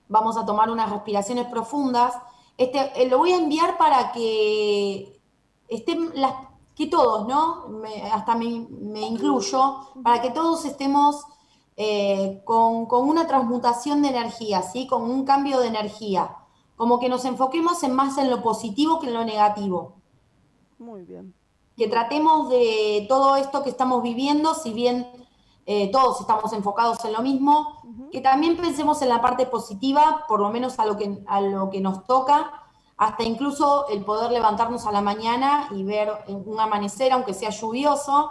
[0.08, 2.16] Vamos a tomar unas respiraciones profundas.
[2.58, 5.22] Este, lo voy a enviar para que
[5.68, 6.34] estén las,
[6.76, 7.84] que todos, ¿no?
[8.12, 11.24] hasta me, incluyo, para que todos estemos
[11.76, 14.88] eh, con, una transmutación de energía, ¿sí?
[14.88, 16.36] Con un cambio de energía.
[16.76, 19.96] Como que nos enfoquemos en más en lo positivo que en lo negativo.
[20.78, 21.34] Muy bien.
[21.76, 25.08] Que tratemos de todo esto que estamos viviendo, si bien
[25.66, 27.82] eh, todos estamos enfocados en lo mismo,
[28.12, 31.70] que también pensemos en la parte positiva, por lo menos a lo, que, a lo
[31.70, 32.64] que nos toca,
[32.98, 38.30] hasta incluso el poder levantarnos a la mañana y ver un amanecer, aunque sea lluvioso,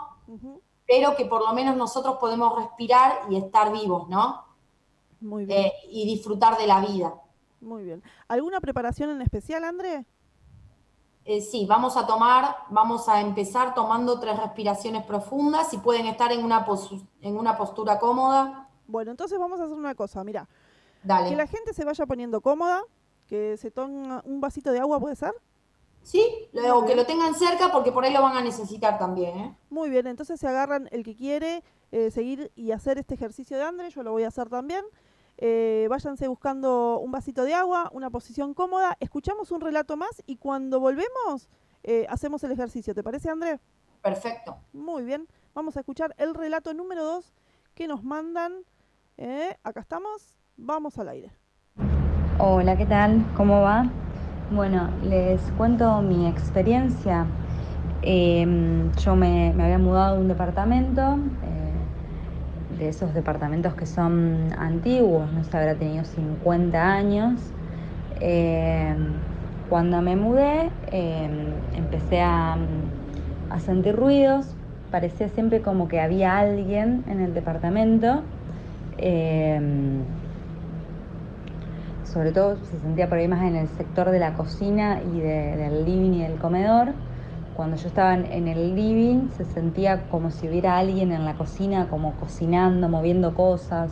[0.86, 4.44] pero que por lo menos nosotros podemos respirar y estar vivos, ¿no?
[5.20, 5.66] Muy bien.
[5.66, 7.14] Eh, y disfrutar de la vida.
[7.60, 8.02] Muy bien.
[8.28, 10.04] ¿Alguna preparación en especial, André?
[11.24, 16.32] Eh, sí, vamos a tomar, vamos a empezar tomando tres respiraciones profundas y pueden estar
[16.32, 16.66] en una,
[17.20, 18.68] en una postura cómoda.
[18.88, 20.48] Bueno, entonces vamos a hacer una cosa, mira.
[21.04, 21.30] Dale.
[21.30, 22.82] Que la gente se vaya poniendo cómoda,
[23.28, 25.32] que se tome un vasito de agua, ¿puede ser?
[26.02, 29.38] Sí, o que lo tengan cerca porque por ahí lo van a necesitar también.
[29.38, 29.56] ¿eh?
[29.70, 31.62] Muy bien, entonces se agarran el que quiere
[31.92, 34.84] eh, seguir y hacer este ejercicio de André, yo lo voy a hacer también.
[35.38, 40.36] Eh, váyanse buscando un vasito de agua, una posición cómoda, escuchamos un relato más y
[40.36, 41.48] cuando volvemos
[41.82, 42.94] eh, hacemos el ejercicio.
[42.94, 43.58] ¿Te parece, André?
[44.02, 44.56] Perfecto.
[44.72, 45.28] Muy bien.
[45.54, 47.32] Vamos a escuchar el relato número 2
[47.74, 48.52] que nos mandan.
[49.16, 50.38] Eh, acá estamos.
[50.56, 51.32] Vamos al aire.
[52.38, 53.24] Hola, ¿qué tal?
[53.36, 53.90] ¿Cómo va?
[54.50, 57.26] Bueno, les cuento mi experiencia.
[58.02, 61.18] Em, yo me, había mudado a un departamento
[62.78, 67.40] de esos departamentos que son antiguos, no sé, habrá tenido 50 años.
[68.20, 68.94] Eh,
[69.68, 71.28] cuando me mudé eh,
[71.76, 72.58] empecé a,
[73.64, 74.46] sentir ruidos,
[74.90, 78.22] parecía siempre como que había alguien en el departamento.
[78.98, 79.60] Eh,
[82.12, 86.12] sobre todo se sentía por ahí en el sector de la cocina y del living
[86.12, 86.88] y del comedor
[87.56, 91.86] cuando yo estaba en el living se sentía como si hubiera alguien en la cocina,
[91.88, 93.90] como cocinando, moviendo cosas.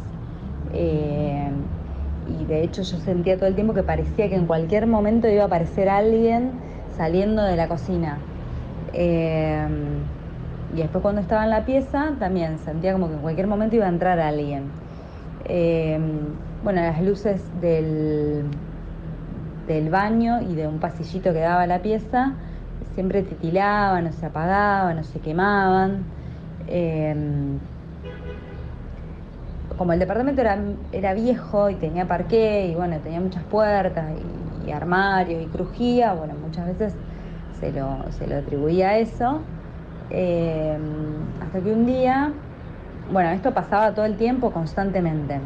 [0.72, 1.50] Eh,
[2.40, 5.42] y de hecho yo sentía todo el tiempo que parecía que en cualquier momento iba
[5.42, 6.52] a aparecer alguien
[6.96, 8.18] saliendo de la cocina.
[8.94, 9.66] Eh,
[10.74, 13.86] y después cuando estaba en la pieza también sentía como que en cualquier momento iba
[13.86, 14.62] a entrar alguien.
[15.44, 15.98] Eh,
[16.62, 18.44] bueno, las luces del,
[19.66, 22.34] del baño y de un pasillito que daba a la pieza
[22.94, 26.04] siempre titilaban o se apagaban o se quemaban.
[26.66, 27.58] Em,
[29.78, 30.58] como el departamento era,
[30.92, 34.04] era, viejo y tenía parqué y bueno, tenía muchas puertas
[34.66, 36.94] y, armarios y crujía, bueno, muchas veces
[37.58, 39.40] se lo, se lo atribuía a eso.
[40.10, 40.78] Eh,
[41.42, 42.32] hasta que un día,
[43.10, 45.40] bueno, esto pasaba todo el tiempo, constantemente.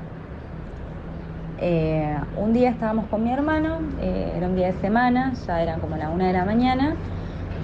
[1.61, 5.77] Eh, un día estábamos con mi hermano, eh, era un día de semana, ya era
[5.77, 6.95] como la una de la mañana.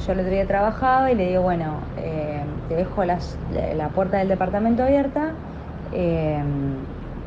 [0.06, 1.80] Yo el otro día trabajaba y le digo, bueno,
[2.68, 3.18] te dejo la,
[3.94, 5.32] puerta del departamento abierta.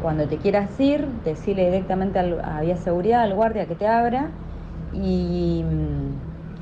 [0.01, 4.27] cuando te quieras ir, decirle directamente al, había seguridad al guardia que te abra
[4.93, 5.63] y,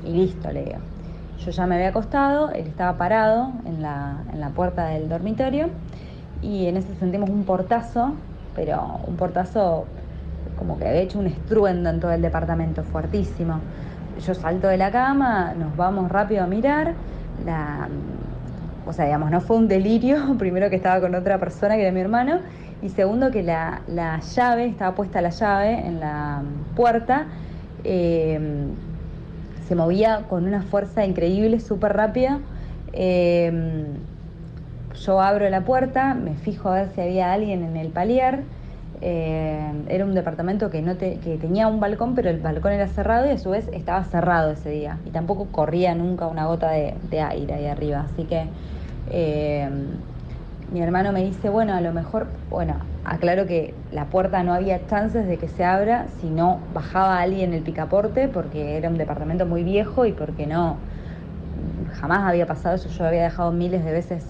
[0.04, 0.78] y listo, le digo.
[1.44, 5.70] Yo ya me había acostado, él estaba parado en la, en la puerta del dormitorio
[6.40, 8.12] y en ese sentimos un portazo,
[8.54, 9.86] pero un portazo
[10.56, 13.60] como que había hecho un estruendo en todo el departamento, fuertísimo.
[14.16, 16.94] Yo salto de la cama, nos vamos rápido a mirar,
[17.44, 17.88] la,
[18.84, 21.92] o sea, digamos, no fue un delirio, primero que estaba con otra persona que era
[21.92, 22.40] mi hermano,
[22.80, 26.42] y segundo que la, la llave, estaba puesta la llave en la
[26.74, 27.26] puerta,
[27.84, 28.76] eh,
[29.66, 32.40] se movía con una fuerza increíble, súper rápida.
[32.92, 34.11] Em,
[34.94, 38.40] yo abro la puerta, me fijo a ver si había alguien en el palier.
[39.00, 43.26] Em, era un departamento que, no que tenía un balcón, pero el balcón era cerrado
[43.26, 44.98] y a su vez estaba cerrado ese día.
[45.06, 48.06] Y tampoco corría nunca una gota de, aire ahí arriba.
[48.12, 48.46] Así que
[49.10, 49.86] em,
[50.72, 52.74] mi hermano me dice, bueno, a lo mejor, bueno,
[53.04, 57.52] aclaro que la puerta no había chances de que se abra si no bajaba alguien
[57.52, 60.76] el picaporte, porque era un departamento muy viejo y porque no,
[62.00, 64.24] jamás había pasado eso, yo había dejado miles de veces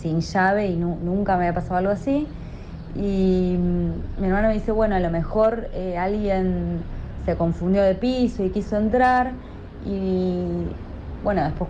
[0.00, 2.26] sin llave y nunca me había pasado algo así.
[2.94, 6.80] Y mm, mi hermano me dice, bueno, a lo mejor eh, alguien
[7.24, 9.32] se confundió de piso y quiso entrar
[9.84, 10.66] y
[11.22, 11.68] bueno, después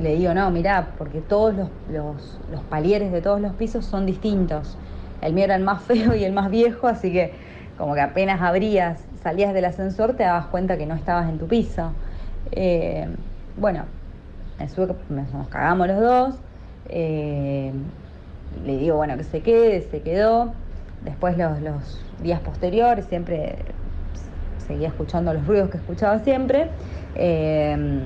[0.00, 4.76] le digo, no, mirá, porque todos los, los, palieres de todos los pisos son distintos.
[5.20, 7.32] El mío era el más feo y el más viejo, así que
[7.76, 11.46] como que apenas abrías, salías del ascensor, te dabas cuenta que no estabas en tu
[11.46, 11.92] piso.
[12.52, 13.08] Eh,
[13.56, 13.84] bueno,
[15.08, 16.34] nos cagamos los dos.
[16.88, 17.72] Eh,
[18.64, 20.52] le digo, bueno, que se quede, se quedó.
[21.04, 23.56] Después los, días posteriores siempre
[24.66, 26.68] seguía escuchando los ruidos que escuchaba siempre.
[27.14, 28.02] Eh,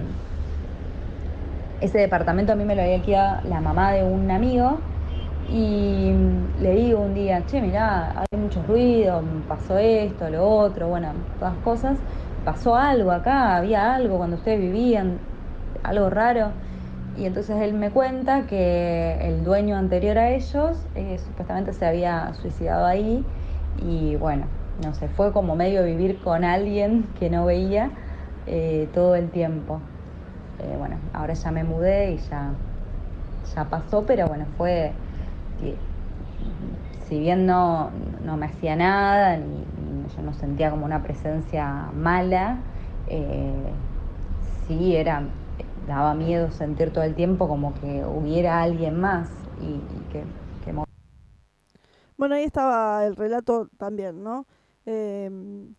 [1.80, 4.78] ese departamento a mí me lo había alquilado la mamá de un amigo
[5.50, 6.12] y
[6.60, 11.56] le digo un día, che, mirá, hay mucho ruido, pasó esto, lo otro, bueno, todas
[11.64, 11.98] cosas.
[12.44, 15.18] Pasó algo acá, había algo cuando ustedes vivían,
[15.82, 16.52] algo raro.
[17.18, 22.32] Y entonces él me cuenta que el dueño anterior a ellos eh, supuestamente se había
[22.40, 23.24] suicidado ahí
[23.84, 24.46] y bueno,
[24.84, 27.90] no sé, fue como medio vivir con alguien que no veía
[28.46, 29.80] eh, todo el tiempo.
[30.60, 32.50] Eh, bueno, ahora ya me mudé y ya,
[33.54, 34.92] ya pasó, pero bueno, fue,
[37.08, 37.90] si bien no,
[38.36, 39.64] me hacía nada, ni,
[40.16, 42.56] yo no sentía como una presencia mala,
[44.66, 45.22] sí era,
[45.86, 49.28] daba miedo sentir todo el tiempo como que hubiera alguien más
[49.60, 49.80] y,
[50.12, 50.24] que,
[52.16, 54.46] Bueno, ahí estaba el relato también, ¿no?
[54.86, 55.30] Eh,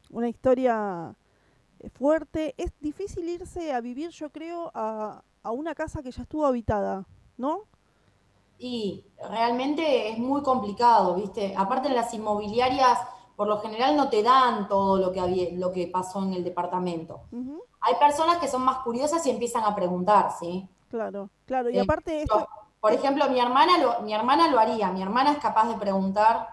[0.10, 1.16] una historia
[1.90, 2.54] fuerte.
[2.58, 7.06] Es difícil irse a vivir, yo creo, a, una casa que ya estuvo habitada,
[7.38, 7.64] ¿no?
[8.58, 11.54] Y realmente es muy complicado, ¿viste?
[11.58, 12.98] Aparte las inmobiliarias
[13.36, 16.44] por lo general no te dan todo lo que, había, lo que pasó en el
[16.44, 17.22] departamento.
[17.84, 20.68] Hay personas que son más curiosas y empiezan a preguntar, ¿sí?
[20.90, 21.70] Claro, claro.
[21.70, 22.48] Y aparte esto...
[22.80, 24.92] Por ejemplo, mi hermana, lo, mi hermana lo haría.
[24.92, 26.50] Mi hermana es capaz de preguntar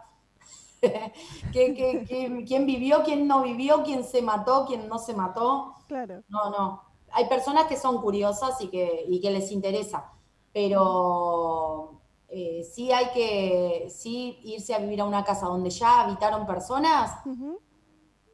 [1.53, 5.75] quién vivió, quién no vivió, quién se mató, quién no se mató.
[5.89, 6.23] Claro.
[6.29, 6.83] No, no.
[7.11, 10.13] Hay personas que son curiosas y que, que les interesa,
[10.53, 16.47] pero eh, sí hay que sí irse a vivir a una casa donde ya habitaron
[16.47, 17.11] personas.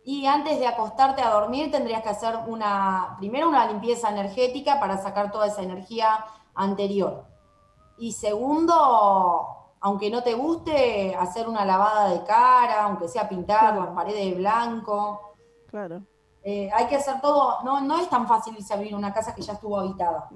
[0.09, 4.99] Y antes de acostarte a dormir tendrías que hacer una, primero una limpieza energética para
[4.99, 7.25] sacar toda esa energía anterior.
[7.99, 13.89] Y segundo, aunque no te guste, hacer una lavada de cara, aunque sea pintar las
[13.89, 15.35] paredes de blanco.
[15.67, 16.03] Claro.
[16.45, 19.35] Eh, hay que hacer todo, no, no es tan fácil irse a vivir una casa
[19.35, 20.29] que ya estuvo habitada.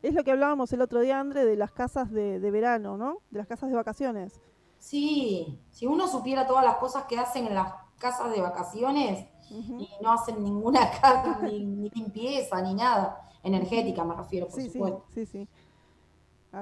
[0.00, 3.18] Es lo que hablábamos el otro día, André, de las casas de, verano, ¿no?
[3.28, 4.40] De las casas de vacaciones.
[4.78, 9.88] Sí, si uno supiera todas las cosas que hacen en las casas de vacaciones y
[10.00, 15.04] no hacen ninguna casa, ni, limpieza, ni nada, energética me refiero, por supuesto.
[15.14, 15.48] Sí, sí, sí.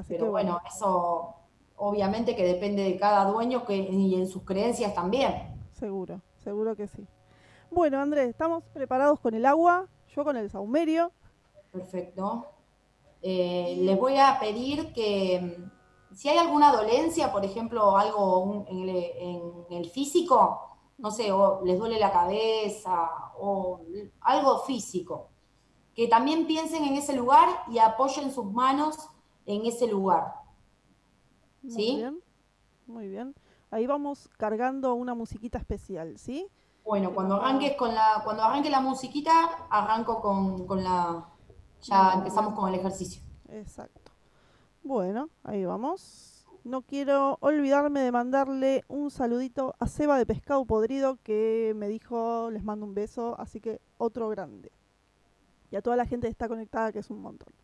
[0.09, 1.35] Pero bueno, eso
[1.77, 5.57] obviamente que depende de cada dueño que, y en sus creencias también.
[5.73, 7.07] Seguro, seguro que sí.
[7.71, 11.13] Bueno, Andrés, estamos preparados con el agua, yo con el saumerio.
[11.71, 12.47] Perfecto.
[13.23, 18.89] Eh, les voy a pedir que mm, si hay alguna dolencia, por ejemplo, algo en
[19.71, 20.68] el, físico,
[20.99, 23.09] no sé, o les duele la cabeza
[23.39, 23.81] o
[24.21, 25.29] algo físico,
[25.95, 29.09] que también piensen en ese lugar y apoyen sus manos
[29.47, 30.35] en ese lugar.
[31.63, 32.21] Muy bien,
[32.87, 33.35] muy bien.
[33.71, 36.49] Ahí vamos cargando una musiquita especial, ¿sí?
[36.85, 41.29] Bueno, cuando arranques con la, cuando arranque la musiquita, arranco con, con la,
[41.83, 43.23] ya empezamos con el ejercicio.
[43.51, 44.13] Exacto.
[44.83, 46.38] Bueno, ahí vamos.
[46.69, 52.51] No quiero olvidarme de mandarle un saludito a Seba de Pescado Podrido que me dijo,
[52.51, 54.71] les mando un beso, así que otro grande.
[55.71, 57.55] Y a toda la gente que está conectada, que es un montón.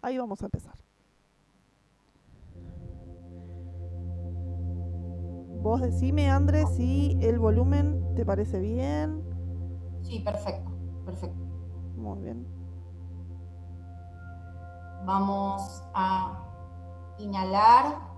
[0.00, 0.76] Ahí vamos a empezar.
[5.60, 9.24] Vos decime, Andrés, si el volumen te parece bien.
[10.02, 10.70] Sí, perfecto,
[11.04, 11.42] perfecto.
[11.96, 12.46] Muy bien.
[15.04, 16.44] Vamos a
[17.18, 18.11] inhalar.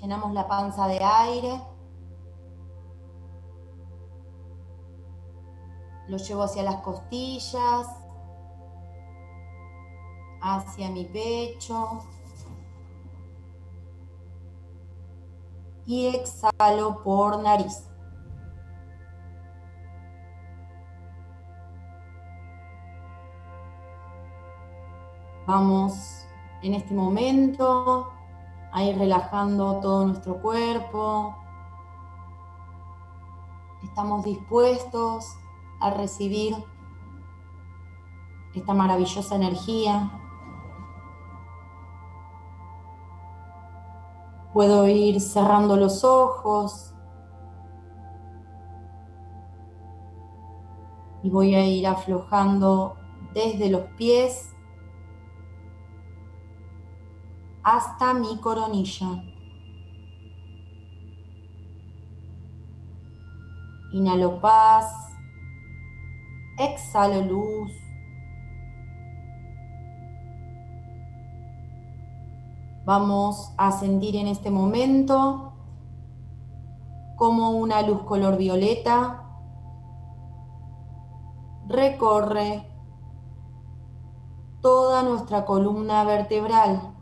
[0.00, 1.60] Llenamos la panza de aire.
[6.08, 7.86] Lo llevo hacia las costillas,
[10.40, 12.00] hacia mi pecho.
[15.88, 17.88] y exhalo por nariz.
[25.46, 26.26] Vamos
[26.62, 28.12] en este momento
[28.72, 31.36] a relajando todo nuestro cuerpo.
[33.82, 35.26] Estamos dispuestos
[35.80, 36.56] a recibir
[38.54, 40.10] esta maravillosa energía
[44.52, 46.94] Puedo ir cerrando los ojos
[51.22, 52.96] y voy a ir aflojando
[53.34, 54.56] desde los pies
[57.68, 59.22] hasta mi coronilla.
[63.92, 64.86] Inhalo paz,
[66.58, 67.72] exhalo luz.
[72.86, 75.52] Vamos a sentir en este momento
[77.16, 79.24] como una luz color violeta
[81.68, 82.66] recorre
[84.62, 86.97] toda nuestra columna vertebral.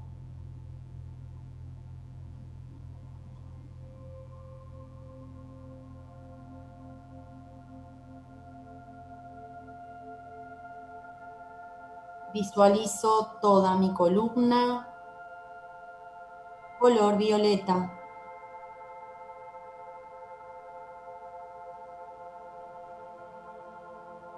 [12.37, 14.87] Visualizo toda mi columna
[16.79, 17.91] color violeta.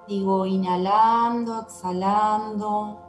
[0.07, 3.01] Digo inhalando, exhalando.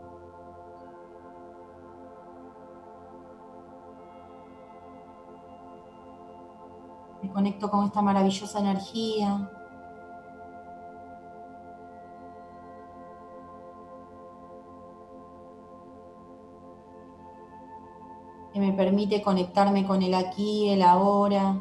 [7.22, 9.59] Me conecto con esta maravillosa energía.
[18.60, 21.58] Me permite conectarme con el aquí, el ahora.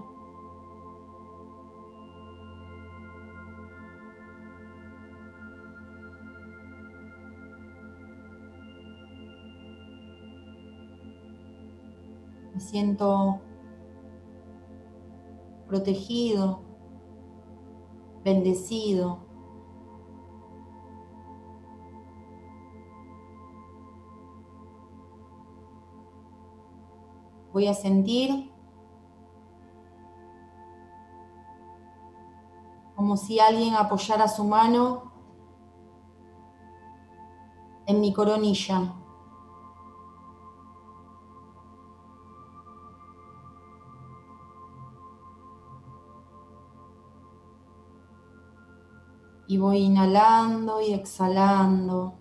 [12.53, 13.39] Me siento
[15.67, 16.61] protegido,
[18.25, 19.28] bendecido.
[27.59, 28.49] Voy a sentir
[32.95, 35.11] como si alguien apoyara su mano
[37.85, 38.93] en mi coronilla.
[49.49, 52.13] Y voy inhalando y exhalando.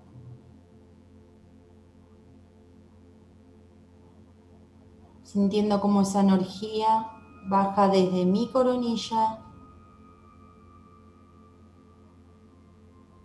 [5.28, 7.06] Sintiendo cómo esa energía
[7.50, 9.44] baja desde mi coronilla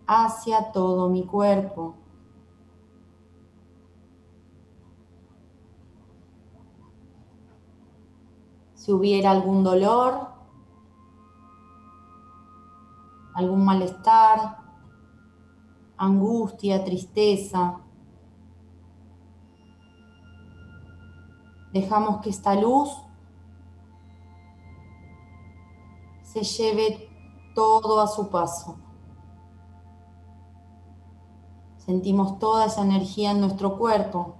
[0.06, 1.94] hacia todo mi cuerpo.
[8.74, 10.28] Si hubiera algún dolor,
[13.32, 14.58] algún malestar,
[15.96, 17.80] angustia, tristeza,
[21.74, 22.88] Dejamos que esta luz
[26.22, 27.10] se lleve
[27.52, 28.76] todo a su paso.
[31.78, 34.36] Sentimos toda esa energía en nuestro cuerpo.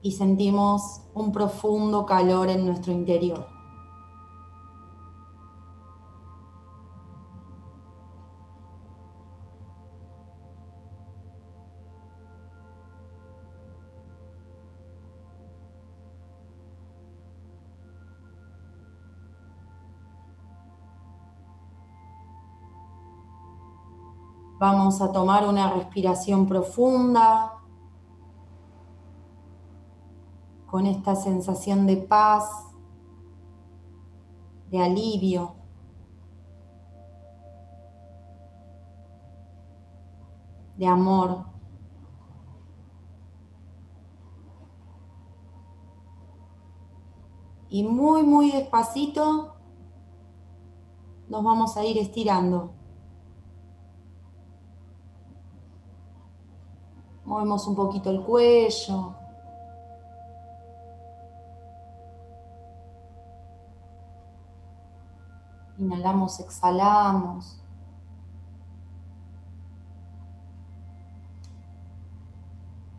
[0.00, 3.51] Y sentimos un profundo calor en nuestro interior.
[24.62, 27.54] Vamos a tomar una respiración profunda
[30.70, 32.48] con esta sensación de paz,
[34.70, 35.56] de alivio.
[40.76, 41.44] de amor.
[47.68, 49.56] Y muy, muy despacito
[51.28, 52.81] nos vamos a ir estirando.
[57.32, 59.14] Movemos un poquito el cuello.
[65.78, 67.58] Inhalamos, exhalamos.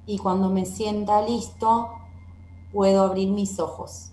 [0.07, 1.91] Y cuando me sienta listo,
[2.71, 4.12] puedo abrir mis ojos.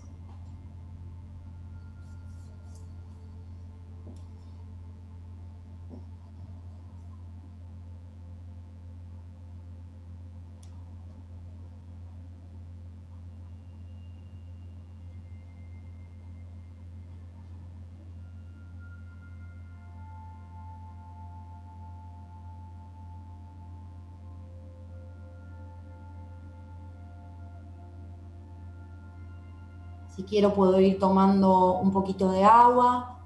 [30.31, 33.17] Quiero puedo ir tomando un poquito de agua.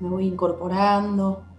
[0.00, 1.51] Me voy incorporando.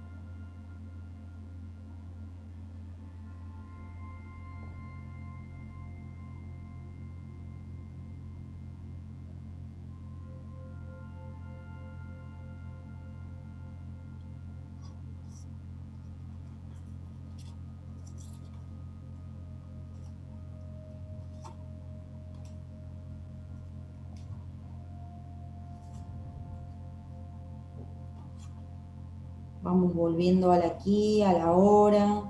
[30.04, 32.23] Volviendo al aquí, a la hora.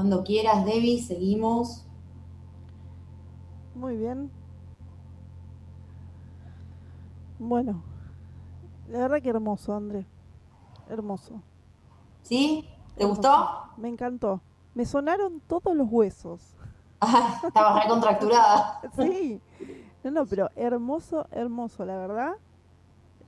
[0.00, 1.84] Cuando quieras, Debbie, seguimos.
[3.74, 4.30] Muy bien.
[7.38, 7.82] Bueno,
[8.88, 10.06] la verdad que hermoso, André.
[10.88, 11.42] Hermoso.
[12.22, 12.66] ¿Sí?
[12.96, 13.46] ¿Te gustó?
[13.76, 14.40] Me encantó.
[14.74, 16.56] Me sonaron todos los huesos.
[17.02, 18.80] Ah, estabas recontracturada.
[18.96, 19.38] sí.
[20.02, 22.32] No, no, pero hermoso, hermoso, la verdad.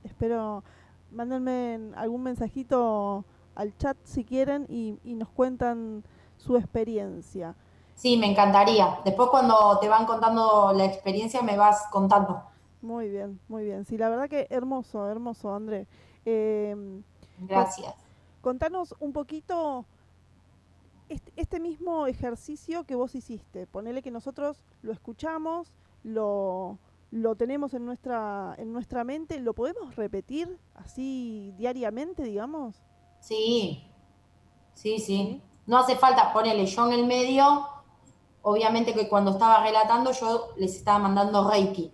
[0.03, 0.63] Espero
[1.11, 6.03] mándenme algún mensajito al chat si quieren y, y nos cuentan
[6.43, 7.55] su experiencia.
[7.95, 8.99] Sí, me encantaría.
[9.05, 12.43] Después cuando te van contando la experiencia me vas contando.
[12.81, 13.85] Muy bien, muy bien.
[13.85, 15.87] Sí, la verdad que hermoso, hermoso, André.
[16.25, 17.03] Em,
[17.39, 17.95] Gracias.
[18.41, 19.85] Contanos un poquito
[21.07, 23.67] este, este, mismo ejercicio que vos hiciste.
[23.67, 25.71] Ponele que nosotros lo escuchamos,
[26.03, 26.77] lo,
[27.11, 29.39] lo tenemos en nuestra, en nuestra mente.
[29.39, 32.83] ¿Lo podemos repetir así diariamente, digamos?
[33.21, 33.87] Sí,
[34.73, 35.41] sí, sí.
[35.65, 37.67] No hace falta ponerle yo en el medio.
[38.41, 41.91] Obviamente que cuando estaba relatando yo les estaba mandando Reiki.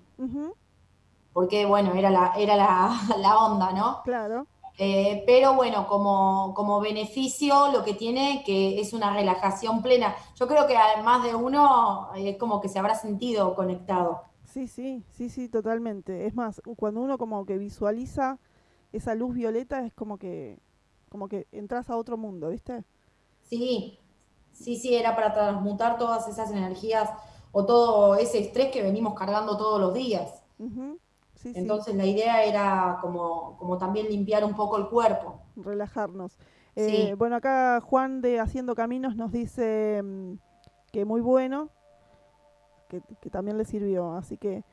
[1.32, 2.56] Porque, bueno, era la, era
[3.18, 4.02] la, onda, ¿no?
[4.04, 4.48] Claro.
[4.78, 10.16] Eh, pero bueno, como, como beneficio lo que tiene que es una relajación plena.
[10.36, 14.24] Yo creo que además de uno es como que se habrá sentido conectado.
[14.46, 16.26] Sí, sí, sí, sí, totalmente.
[16.26, 18.40] Es más, cuando uno como que visualiza
[18.92, 20.58] esa luz violeta es como que
[21.10, 22.86] como que entras a otro mundo, ¿viste?
[23.50, 23.98] Sí,
[24.52, 27.10] sí, sí, era para transmutar todas esas energías
[27.52, 30.44] o todo ese estrés que venimos cargando todos los días.
[31.44, 35.42] Entonces la idea era como, como también limpiar un poco el cuerpo.
[35.56, 36.38] Relajarnos.
[36.76, 40.34] Eh, bueno, acá Juan de Haciendo Caminos nos dice mm,
[40.92, 41.70] que muy bueno,
[42.88, 44.14] que, también le sirvió.
[44.14, 44.64] Así que,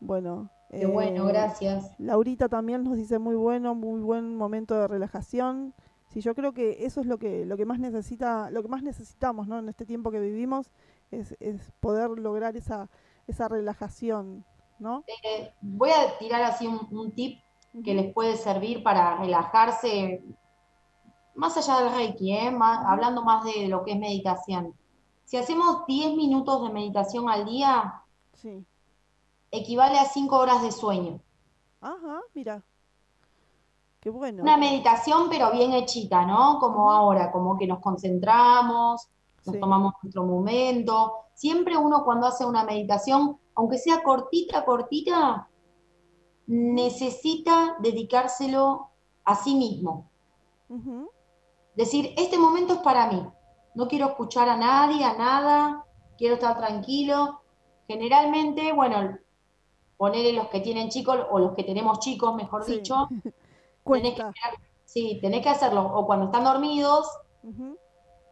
[0.00, 0.50] bueno.
[0.70, 1.92] Qué bueno, eh, gracias.
[1.98, 5.74] Laurita también nos dice muy bueno, muy buen momento de relajación.
[6.16, 8.82] Sí, yo creo que eso es lo que, lo que más necesita, lo que más
[8.82, 9.58] necesitamos, ¿no?
[9.58, 10.70] En este tiempo que vivimos,
[11.10, 12.88] es, es poder lograr esa,
[13.26, 14.42] esa relajación,
[14.78, 15.04] ¿no?
[15.22, 17.38] Eh, voy a tirar así un, tip
[17.84, 20.24] que les puede servir para relajarse,
[21.34, 22.58] más allá del Reiki, ¿eh?
[22.86, 24.72] hablando más de lo que es meditación.
[25.26, 28.04] Si hacemos 10 minutos de meditación al día,
[29.50, 31.20] equivale a 5 horas de sueño.
[31.82, 32.64] Ajá, mira.
[34.06, 34.44] Qué bueno.
[34.44, 36.60] Una meditación, pero bien hechita, ¿no?
[36.60, 39.08] Como ahora, como que nos concentramos,
[39.44, 41.24] nos tomamos nuestro momento.
[41.34, 45.48] Siempre uno cuando hace una meditación, aunque sea cortita, cortita,
[46.46, 48.90] necesita dedicárselo
[49.24, 50.08] a sí mismo.
[51.74, 53.26] Decir, este momento es para mí
[53.74, 55.84] no quiero escuchar a nadie, a nada,
[56.16, 57.40] quiero estar tranquilo.
[57.88, 59.18] Generalmente, bueno,
[59.96, 63.08] ponerle los que tienen chicos o los que tenemos chicos, mejor dicho,
[63.92, 64.22] tenés que,
[64.84, 67.08] sí, tenés que hacerlo o cuando están dormidos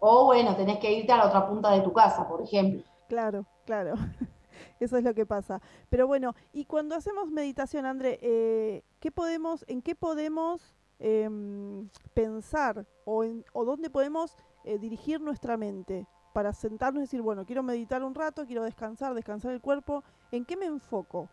[0.01, 2.83] o bueno, tenés que irte a la otra punta de tu casa, por ejemplo.
[3.09, 3.95] Claro, claro.
[4.81, 5.61] Eso es lo que pasa.
[5.89, 12.87] Pero bueno, y cuando hacemos meditación, André, eh, ¿qué podemos, ¿en qué podemos em, pensar
[13.05, 17.63] o, en, o dónde podemos eh, dirigir nuestra mente para sentarnos y decir, bueno, quiero
[17.63, 20.03] meditar un rato, quiero descansar, descansar el cuerpo,
[20.33, 21.29] ¿en qué me enfoco?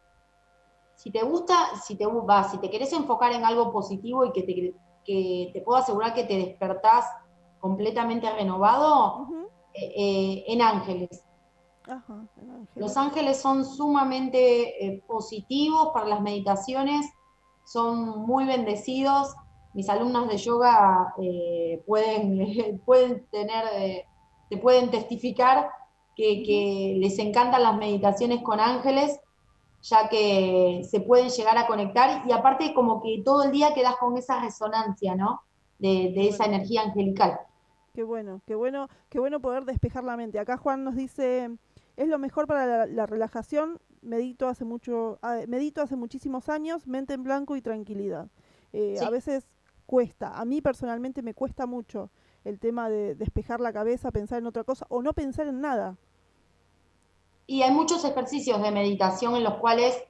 [1.02, 4.44] Si te gusta, si te va, si te querés enfocar en algo positivo y que
[4.44, 7.06] te, que te puedo asegurar que te despertás
[7.60, 9.28] completamente renovado,
[9.74, 11.24] eh, eh, en, ángeles.
[12.76, 17.10] Los ángeles son sumamente positivos para las meditaciones,
[17.66, 19.36] son muy bendecidos,
[19.74, 24.06] mis alumnas de yoga eh, pueden, pueden tener, eh,
[24.50, 25.70] te pueden testificar
[26.16, 29.20] que, les encantan las meditaciones con ángeles,
[29.82, 33.96] ya que se pueden llegar a conectar y aparte como que todo el día quedas
[33.98, 35.42] con esa resonancia, ¿no?
[35.80, 37.40] De, esa energía angelical.
[37.94, 40.40] Qué bueno, qué bueno, qué bueno poder despejar la mente.
[40.40, 41.50] Acá Juan nos dice,
[41.98, 47.24] es lo mejor para la, relajación, medito hace mucho, medito hace muchísimos años, mente en
[47.24, 48.30] blanco y tranquilidad.
[48.74, 49.46] Eh, a veces
[49.88, 50.40] cuesta.
[50.40, 52.12] A mí personalmente me cuesta mucho
[52.44, 55.98] el tema de despejar la cabeza, pensar en otra cosa o no pensar en nada.
[57.52, 60.02] Y hay muchos ejercicios de meditación en los cuales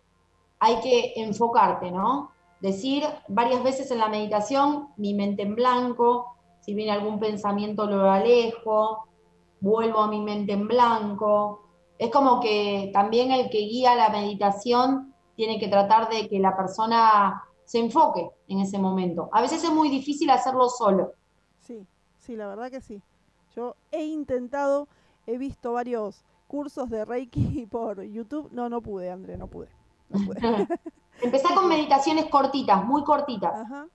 [0.59, 2.29] hay que enfocarte, ¿no?
[2.59, 8.11] Decir varias veces en la meditación, mi mente en blanco, si viene algún pensamiento lo
[8.11, 9.07] alejo,
[9.59, 11.63] vuelvo a mi mente en blanco.
[11.97, 16.55] Es como que también el que guía la meditación tiene que tratar de que la
[16.55, 19.29] persona se enfoque en ese momento.
[19.31, 21.13] A veces es muy difícil hacerlo solo.
[21.59, 21.87] Sí,
[22.19, 23.01] sí, la verdad que sí.
[23.55, 24.87] Yo he intentado,
[25.25, 28.49] he visto varios cursos de Reiki por YouTube.
[28.51, 29.69] No, no pude, André, no pude.
[30.09, 30.19] No
[31.21, 33.53] Empezá con meditaciones cortitas, muy cortitas.
[33.55, 33.87] Ajá.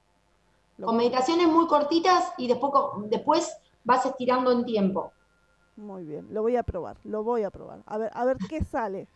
[0.83, 2.73] Con meditaciones muy cortitas y después,
[3.11, 5.13] después vas estirando en tiempo.
[5.77, 7.83] Muy bien, lo voy a probar, lo voy a probar.
[7.85, 9.07] A ver, a ver qué sale.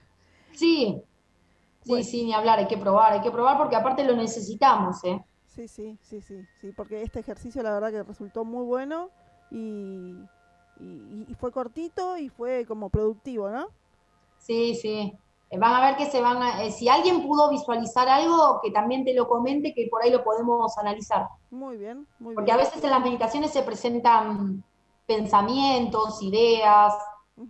[0.52, 1.02] Sí,
[1.82, 5.24] Sí, sí, ni hablar, hay que probar, hay que probar porque aparte lo necesitamos, ¿eh?
[5.46, 9.08] Sí, sí, sí, sí, sí, porque este ejercicio la verdad que resultó muy bueno
[9.50, 10.14] y,
[10.80, 13.68] y, fue cortito y fue como productivo, ¿no?
[14.38, 15.12] Sí, sí.
[15.50, 16.64] Eh, van a ver que se van a...
[16.64, 20.22] Eh, si alguien pudo visualizar algo, que también te lo comente, que por ahí lo
[20.22, 21.26] podemos analizar.
[21.50, 22.34] Muy bien, muy bien.
[22.34, 24.62] Porque a veces en las meditaciones se presentan
[25.06, 26.94] pensamientos, ideas,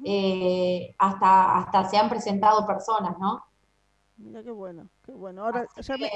[0.04, 3.44] eh, hasta, hasta se han presentado personas, ¿no?
[4.16, 5.44] Mira qué bueno, qué bueno.
[5.44, 6.10] Ahora ya me...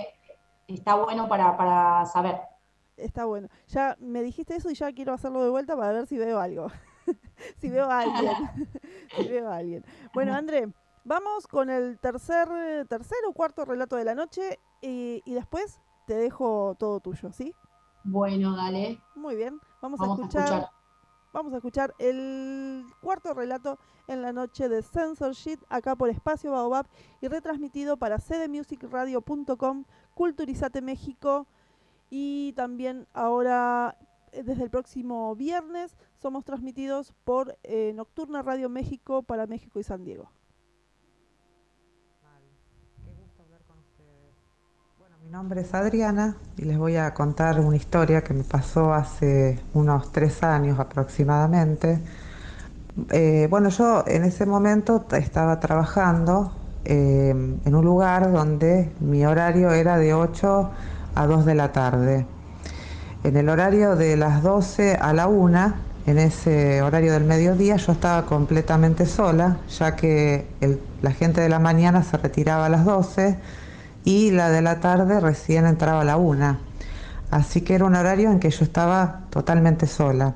[0.66, 2.40] Está bueno para, para saber.
[2.96, 3.48] Está bueno.
[3.68, 6.68] Ya me dijiste eso y ya quiero hacerlo de vuelta para ver si veo algo.
[7.58, 8.32] si veo a alguien.
[9.16, 9.84] si veo a alguien.
[10.12, 10.72] Bueno, André,
[11.04, 12.48] vamos con el tercer,
[12.88, 17.54] tercer o cuarto relato de la noche y, y después te dejo todo tuyo, ¿sí?
[18.04, 19.00] Bueno, dale.
[19.14, 19.58] Muy bien.
[19.80, 20.70] Vamos, a, escuchar,
[21.32, 26.86] Vamos a escuchar el cuarto relato en la noche de Censorship acá por Espacio Baobab
[27.20, 29.84] y retransmitido para cdmusicradio.com,
[30.14, 31.46] Culturizate México
[32.10, 33.96] y también ahora
[34.32, 39.82] eh, desde el próximo viernes somos transmitidos por eh, Nocturna Radio México para México y
[39.82, 40.30] San Diego.
[45.22, 49.60] Mi nombre es Adriana y les voy a contar una historia que me pasó hace
[49.74, 52.00] unos tres años aproximadamente.
[53.10, 56.52] Eh, bueno, yo en ese momento estaba trabajando
[56.86, 57.34] eh,
[57.66, 60.70] en un lugar donde mi horario era de 8
[61.16, 62.26] a 2 de la tarde.
[63.24, 67.92] En el horario de las 12 a la 1, en ese horario del mediodía, yo
[67.92, 70.46] estaba completamente sola, ya que
[71.00, 73.38] la gente de la mañana se retiraba a las 12
[74.04, 76.58] y la de la tarde recién entraba a la 1.
[77.30, 80.34] Así que era un horario en que yo estaba totalmente sola.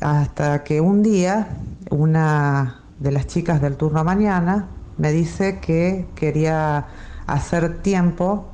[0.00, 1.48] Hasta que un día
[1.90, 6.86] una de las chicas del turno mañana me dice que quería
[7.26, 8.46] hacer tiempo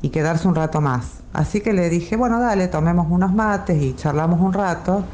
[0.00, 1.20] y quedarse un rato más.
[1.32, 5.04] Así que le dije, bueno, dale, tomemos unos mates y charlamos un rato.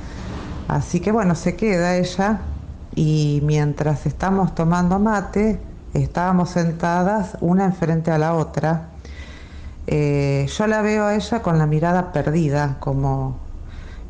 [0.70, 2.54] Así que bueno, se queda ella
[2.92, 8.94] y mientras estamos tomando mate, estábamos sentadas una enfrente a la otra.
[9.86, 13.50] Eh, yo la veo a ella con la mirada perdida, como,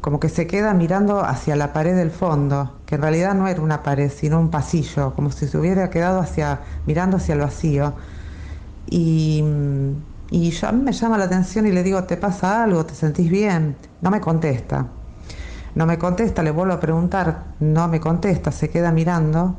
[0.00, 3.62] como que se queda mirando hacia la pared del fondo, que en realidad no era
[3.62, 7.96] una pared, sino un pasillo, como si se hubiera quedado hacia, mirando hacia el vacío.
[8.86, 9.44] Y,
[10.30, 12.86] y yo, a mí me llama la atención y le digo, ¿te pasa algo?
[12.86, 13.78] ¿Te sentís bien?
[14.00, 14.99] No me contesta.
[15.74, 19.56] No me contesta, le vuelvo a preguntar, no me contesta, se queda mirando.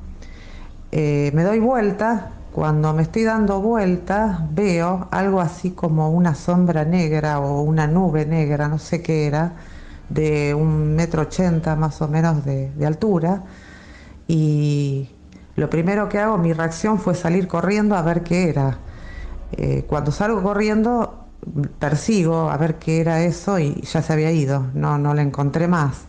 [0.92, 6.84] Eh, me doy vuelta, cuando me estoy dando vuelta veo algo así como una sombra
[6.84, 9.54] negra o una nube negra, no sé qué era,
[10.10, 13.44] de un metro ochenta más o menos de, altura.
[14.28, 15.10] Y
[15.56, 18.80] lo primero que hago, mi reacción fue salir corriendo a ver qué era.
[19.54, 21.21] Eh, cuando salgo corriendo,
[21.80, 25.68] persigo a ver qué era eso y ya se había ido, no, no la encontré
[25.68, 26.06] más.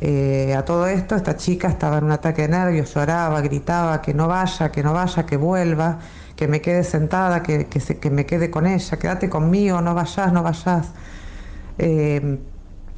[0.00, 4.14] Eh, a todo esto, esta chica estaba en un ataque de nervios, lloraba, gritaba que
[4.14, 5.98] no vaya, que no vaya, que vuelva,
[6.36, 10.42] que me quede sentada, que, que, me quede con ella, quédate conmigo, no vayas, no
[10.42, 10.92] vayas.
[11.78, 12.38] Eh,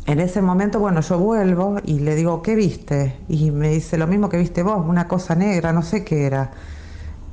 [0.07, 3.17] en ese momento, bueno, yo vuelvo y le digo, ¿qué viste?
[3.29, 6.51] Y me dice lo mismo que viste vos, una cosa negra, no sé qué era.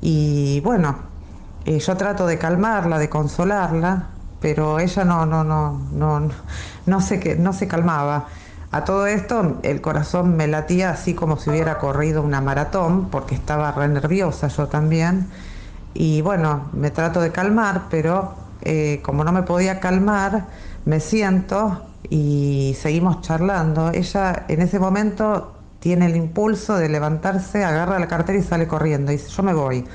[0.02, 0.98] Y bueno,
[1.66, 4.10] eh, yo trato de calmarla, de consolarla,
[4.40, 6.30] pero ella no, no, no, no,
[6.86, 8.28] no, se, no se calmaba.
[8.72, 13.36] A todo esto el corazón me latía así como si hubiera corrido una maratón, porque
[13.36, 15.28] estaba re nerviosa yo también.
[15.94, 20.48] Y bueno, me trato de calmar, pero eh, como no me podía calmar,
[20.86, 23.92] me siento y seguimos charlando.
[23.94, 29.12] Ella en ese momento tiene el impulso de levantarse, agarra la cartera y sale corriendo.
[29.12, 29.86] Y dice, yo me voy.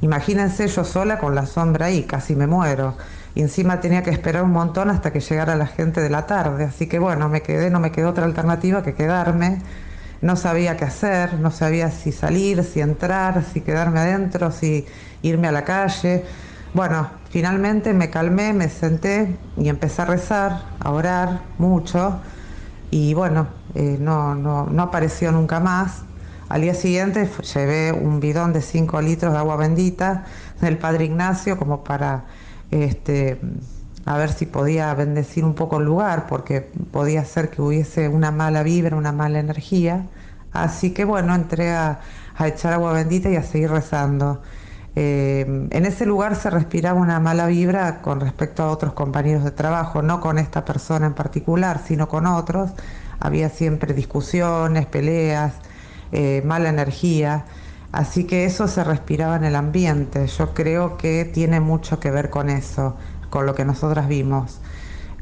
[0.00, 2.96] Imagínense yo sola con la sombra ahí, casi me muero
[3.34, 6.64] y encima tenía que esperar un montón hasta que llegara la gente de la tarde.
[6.64, 9.60] Así que bueno, me quedé, no me quedó otra alternativa que quedarme.
[10.20, 14.86] No sabía qué hacer, no sabía si salir, si entrar, si quedarme adentro, si
[15.22, 16.24] irme a la calle.
[16.74, 22.20] Bueno, finalmente me calmé, me senté y empecé a rezar, a orar mucho.
[22.90, 26.02] Y bueno, eh, no, no, no apareció nunca más.
[26.48, 30.24] Al día siguiente llevé un bidón de 5 litros de agua bendita
[30.60, 32.24] del Padre Ignacio como para
[32.70, 33.40] este,
[34.04, 36.62] a ver si podía bendecir un poco el lugar, porque
[36.92, 40.06] podía ser que hubiese una mala vibra, una mala energía.
[40.52, 42.00] Así que bueno, entré a,
[42.40, 44.40] echar agua bendita y a seguir rezando.
[44.96, 49.50] Eh, en ese lugar se respiraba una mala vibra con respecto a otros compañeros de
[49.50, 52.70] trabajo, no con esta persona en particular, sino con otros.
[53.20, 55.54] Había siempre discusiones, peleas,
[56.12, 57.44] eh, mala energía.
[57.92, 60.26] Así que eso se respiraba en el ambiente.
[60.26, 62.96] Yo creo que tiene mucho que ver con eso,
[63.30, 64.60] con lo que nosotras vimos.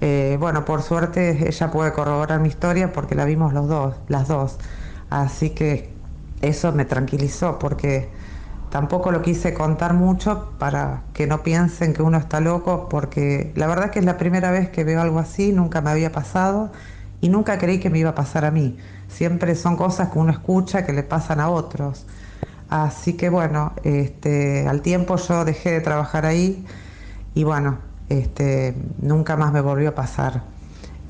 [0.00, 4.28] Eh, bueno, por suerte ella puede corroborar mi historia porque la vimos los dos, las
[4.28, 4.58] dos.
[5.10, 5.98] Así que
[6.40, 8.12] eso me tranquilizó porque
[8.68, 13.66] tampoco lo quise contar mucho para que no piensen que uno está loco porque la
[13.66, 16.72] verdad que es la primera vez que veo algo así, nunca me había pasado
[17.20, 18.76] y nunca creí que me iba a pasar a mí.
[19.08, 22.06] Siempre son cosas que uno escucha que le pasan a otros.
[22.68, 26.64] Así que bueno, este, al tiempo yo dejé de trabajar ahí
[27.34, 30.42] y bueno, este, nunca más me volvió a pasar.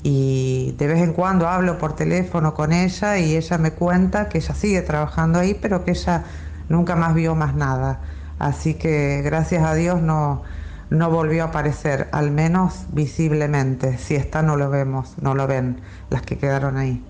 [0.03, 4.37] Y de vez en cuando hablo por teléfono con ella y ella me cuenta que
[4.37, 6.23] ella sigue trabajando ahí, pero que ella
[6.69, 8.01] nunca más vio más nada.
[8.39, 10.43] Así que gracias a Dios no,
[10.89, 13.97] no volvió a aparecer, al menos visiblemente.
[13.97, 17.03] Si está no lo vemos, no lo ven las que quedaron ahí.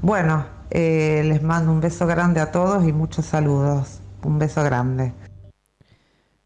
[0.00, 4.00] Bueno, eh, les mando un beso grande a todos y muchos saludos.
[4.22, 5.12] Un beso grande.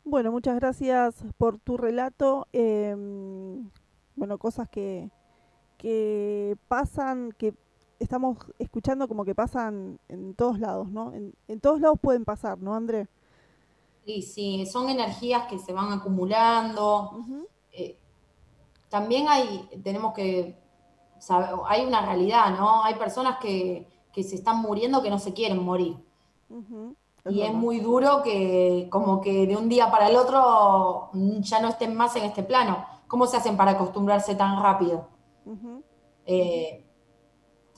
[0.04, 2.46] Bueno, muchas gracias por tu relato.
[2.52, 3.68] Em,
[4.16, 5.10] bueno, cosas que,
[5.76, 7.54] que pasan, que
[7.98, 11.12] estamos escuchando como que pasan en todos lados, ¿no?
[11.12, 13.08] En, todos lados pueden pasar, ¿no, André?
[14.06, 17.24] Sí, sí, son energías que se van acumulando.
[17.72, 17.98] Eh,
[18.88, 20.56] también hay, tenemos que
[21.18, 22.84] saber, hay una realidad, ¿no?
[22.84, 25.96] Hay personas que, que se están muriendo que no se quieren morir.
[27.28, 31.10] y es muy duro que como que de un día para el otro
[31.40, 32.86] ya no estén más en este plano.
[33.08, 35.08] ¿Cómo se hacen para acostumbrarse tan rápido?
[36.26, 36.84] Eh,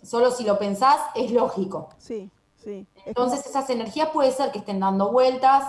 [0.03, 1.89] solo si lo pensás es lógico.
[1.99, 2.87] Sí, sí.
[3.07, 5.65] Entonces esas energías puede ser que estén dando vueltas.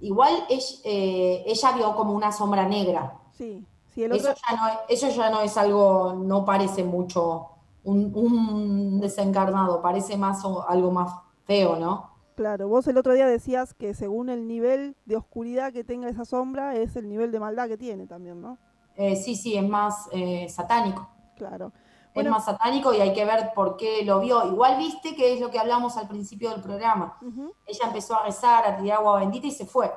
[0.00, 3.20] Igual eh, ella, vio como una sombra negra.
[3.32, 3.64] Sí,
[3.94, 7.55] sí eso, ya no, eso ya no es algo, no parece mucho
[7.86, 11.12] un, un desencarnado, parece más algo más
[11.44, 12.10] feo, ¿no?
[12.34, 16.26] Claro, vos el otro día decías que según el nivel de oscuridad que tenga esa
[16.26, 18.58] sombra es el nivel de maldad que tiene también, ¿no?
[18.96, 21.08] Eh, sí, sí, es más eh, satánico.
[21.36, 21.72] Claro.
[22.14, 24.46] es más satánico y hay que ver por qué lo vio.
[24.46, 27.18] Igual viste que es lo que hablamos al principio del programa.
[27.66, 29.92] Ella empezó a rezar, a tirar agua bendita y se fue.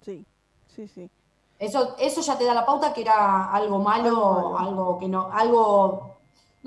[0.00, 0.24] Sí,
[0.68, 1.10] sí, sí.
[1.58, 6.15] Eso, eso ya te da la pauta que era algo malo, algo, que no, algo,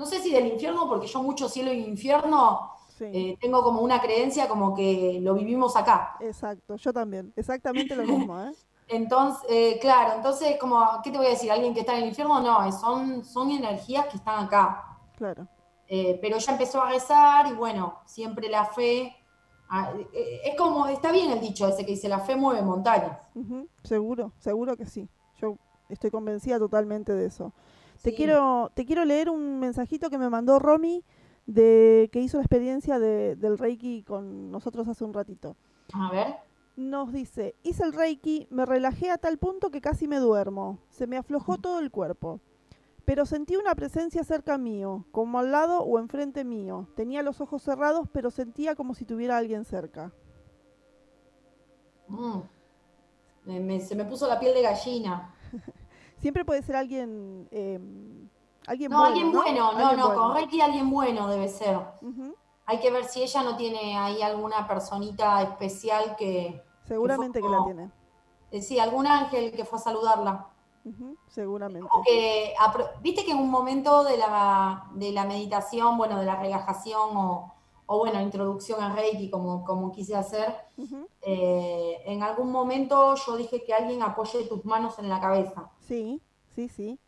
[0.00, 4.00] no sé si del infierno, porque yo mucho cielo y infierno eh, tengo como una
[4.00, 6.16] creencia como que lo vivimos acá.
[6.20, 8.50] Exacto, yo también, exactamente lo mismo, ¿eh?
[8.88, 11.52] Entonces, eh, claro, entonces, como, ¿qué te voy a decir?
[11.52, 12.40] ¿Alguien que está en el infierno?
[12.40, 14.98] No, son, son energías que están acá.
[15.16, 15.46] Claro.
[15.86, 19.14] pero ella empezó a rezar y bueno, siempre la fe,
[19.68, 23.16] ah, es como, está bien el dicho ese que dice, la fe mueve montañas.
[23.84, 25.08] Seguro, seguro que sí.
[25.40, 25.56] Yo
[25.88, 27.52] estoy convencida totalmente de eso.
[28.02, 31.04] Te, quiero, te quiero leer un mensajito que me mandó Romy
[31.46, 35.56] de que hizo la experiencia del Reiki con nosotros hace un ratito.
[35.92, 36.36] A ver.
[36.76, 41.06] Nos dice, hice el Reiki, me relajé a tal punto que casi me duermo, se
[41.06, 42.40] me aflojó todo el cuerpo,
[43.04, 46.86] pero sentí una presencia cerca mío, como al lado o enfrente mío.
[46.94, 50.12] Tenía los ojos cerrados, pero sentía como si tuviera alguien cerca.
[52.08, 52.40] Mm.
[53.80, 55.34] se me puso la piel de gallina.
[56.20, 57.48] Siempre puede ser alguien
[58.66, 61.78] Alguien no, bueno, alguien bueno, no, no, con Reiki alguien bueno debe ser.
[62.66, 66.62] Hay que ver si ella no tiene ahí alguna personita especial que...
[66.84, 67.90] Seguramente que, la tiene.
[68.52, 70.46] Eh, sí, algún ángel que fue a saludarla.
[71.26, 71.88] seguramente.
[73.00, 77.54] Viste que en un momento de la, de la meditación, bueno, de la relajación o,
[77.92, 80.54] o bueno, introducción a Reiki, como, como quise hacer,
[81.22, 85.72] eh, en algún momento yo dije que alguien apoye tus manos en la cabeza.
[85.80, 86.22] Sí,
[86.54, 87.00] sí, sí.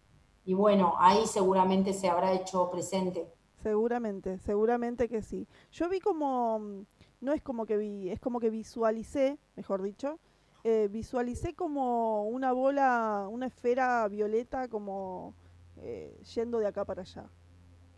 [0.44, 3.32] Y bueno, ahí seguramente se habrá hecho presente.
[3.62, 5.46] Seguramente, seguramente que sí.
[5.70, 6.84] Yo vi como,
[7.20, 10.18] no es como que vi, es como que visualicé, mejor dicho,
[10.64, 15.36] eh, visualicé como una bola, una esfera violeta como
[15.76, 17.30] eh, yendo de acá para allá.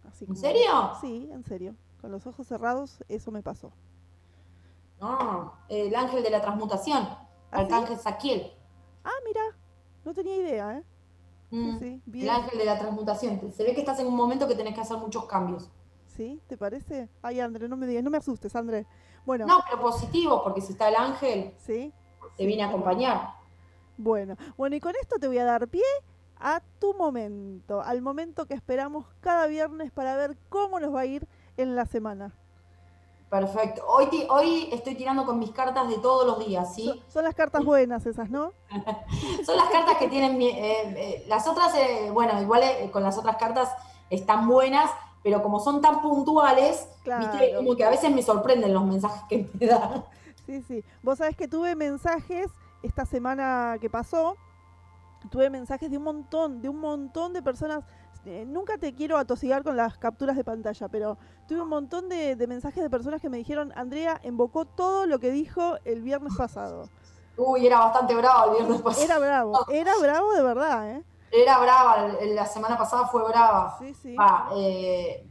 [0.07, 0.93] Así ¿En serio?
[1.01, 1.75] Sí, en serio.
[2.05, 3.73] Con los ojos cerrados, eso me pasó.
[5.01, 8.53] No, el ángel de la transmutación, ¿Ah, Arcángel Saquiel.
[9.03, 9.41] Ah, mira,
[10.05, 10.85] no tenía idea, ¿eh?
[11.51, 11.79] Mm.
[12.13, 13.51] el ángel de la transmutación.
[13.51, 15.71] Se ve que estás en un momento que tenés que hacer muchos cambios.
[16.07, 16.43] ¿Sí?
[16.47, 17.09] ¿Te parece?
[17.23, 18.87] Ay, André, no me digas, no me asustes, André.
[19.25, 19.47] Bueno.
[19.47, 21.91] No, pero positivo, porque si está el ángel, ¿Sí?
[22.37, 23.31] te viene a acompañar.
[23.97, 25.81] Bueno, bueno, y con esto te voy a dar pie
[26.37, 31.07] a tu momento, al momento que esperamos cada viernes para ver cómo nos va a
[31.07, 31.27] ir
[31.57, 32.35] en la semana.
[33.31, 33.83] Perfecto.
[33.89, 37.03] Hoy, hoy estoy tirando con mis cartas de todos los días, ¿sí?
[37.09, 38.53] Son, las cartas buenas esas, ¿no?
[39.45, 40.41] son las cartas que tienen...
[40.41, 43.71] Eh, eh, las otras, eh, bueno, igual con las otras cartas
[44.09, 44.89] están buenas,
[45.25, 47.55] pero como son tan puntuales, ¿viste?
[47.57, 50.05] como que a veces me sorprenden los mensajes que me dan.
[50.47, 50.85] Sí, sí.
[51.03, 52.47] Vos sabés que tuve mensajes
[52.83, 54.37] esta semana que pasó,
[55.31, 57.83] tuve mensajes de un montón, de un montón de personas
[58.27, 62.37] eh, nunca te quiero atosigar con las capturas de pantalla, pero tuve un montón de,
[62.49, 66.89] mensajes de personas que me dijeron, Andrea invocó todo lo que dijo el viernes pasado.
[67.37, 69.05] Uy, era bastante bravo el viernes pasado.
[69.05, 71.05] Era bravo, era bravo de verdad, ¿eh?
[71.31, 73.77] Era brava, la semana pasada fue brava.
[73.79, 74.17] Sí, sí.
[74.57, 75.29] Eh,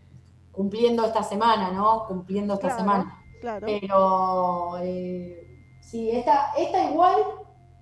[0.52, 2.06] cumpliendo esta semana, ¿no?
[2.08, 3.24] Cumpliendo esta semana.
[3.39, 3.66] Claro.
[3.66, 7.16] Pero eh, sí, esta, esta igual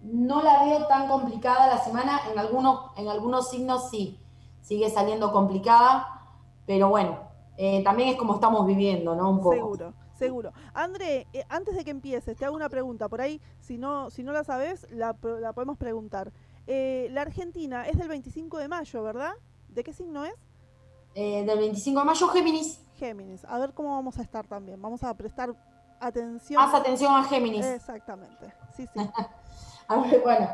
[0.03, 4.20] no la veo tan complicada la semana, en algunos, en algunos signos sí
[4.61, 6.07] sigue saliendo complicada,
[6.65, 9.29] pero bueno, eh, también es como estamos viviendo, ¿no?
[9.29, 9.53] Un poco.
[9.53, 10.53] Seguro, seguro.
[10.73, 13.09] André, eh, antes de que empieces, te hago una pregunta.
[13.09, 16.31] Por ahí, si no, si no la sabes, la, podemos preguntar.
[16.67, 19.33] Eh, la Argentina es del 25 de mayo, ¿verdad?
[19.67, 20.33] ¿De qué signo es?
[21.13, 22.79] del 25 de mayo, Géminis.
[22.95, 23.43] Géminis.
[23.45, 24.81] A ver cómo vamos a estar también.
[24.81, 25.53] Vamos a prestar
[25.99, 26.63] atención.
[26.63, 27.65] Más atención a Géminis.
[27.65, 28.53] Exactamente.
[28.77, 28.99] Sí, sí.
[29.89, 30.49] a ver, bueno.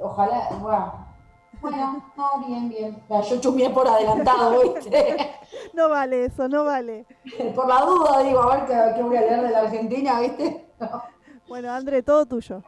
[0.00, 1.13] ojalá, bueno,
[1.60, 3.02] bueno, no, bien, bien.
[3.08, 5.30] Yo chumé por adelantado, ¿viste?
[5.72, 7.06] no vale eso, no vale.
[7.54, 10.68] por la duda, digo, a ver qué, voy a leer de la Argentina, ¿viste?
[11.48, 12.62] Bueno, André, todo tuyo.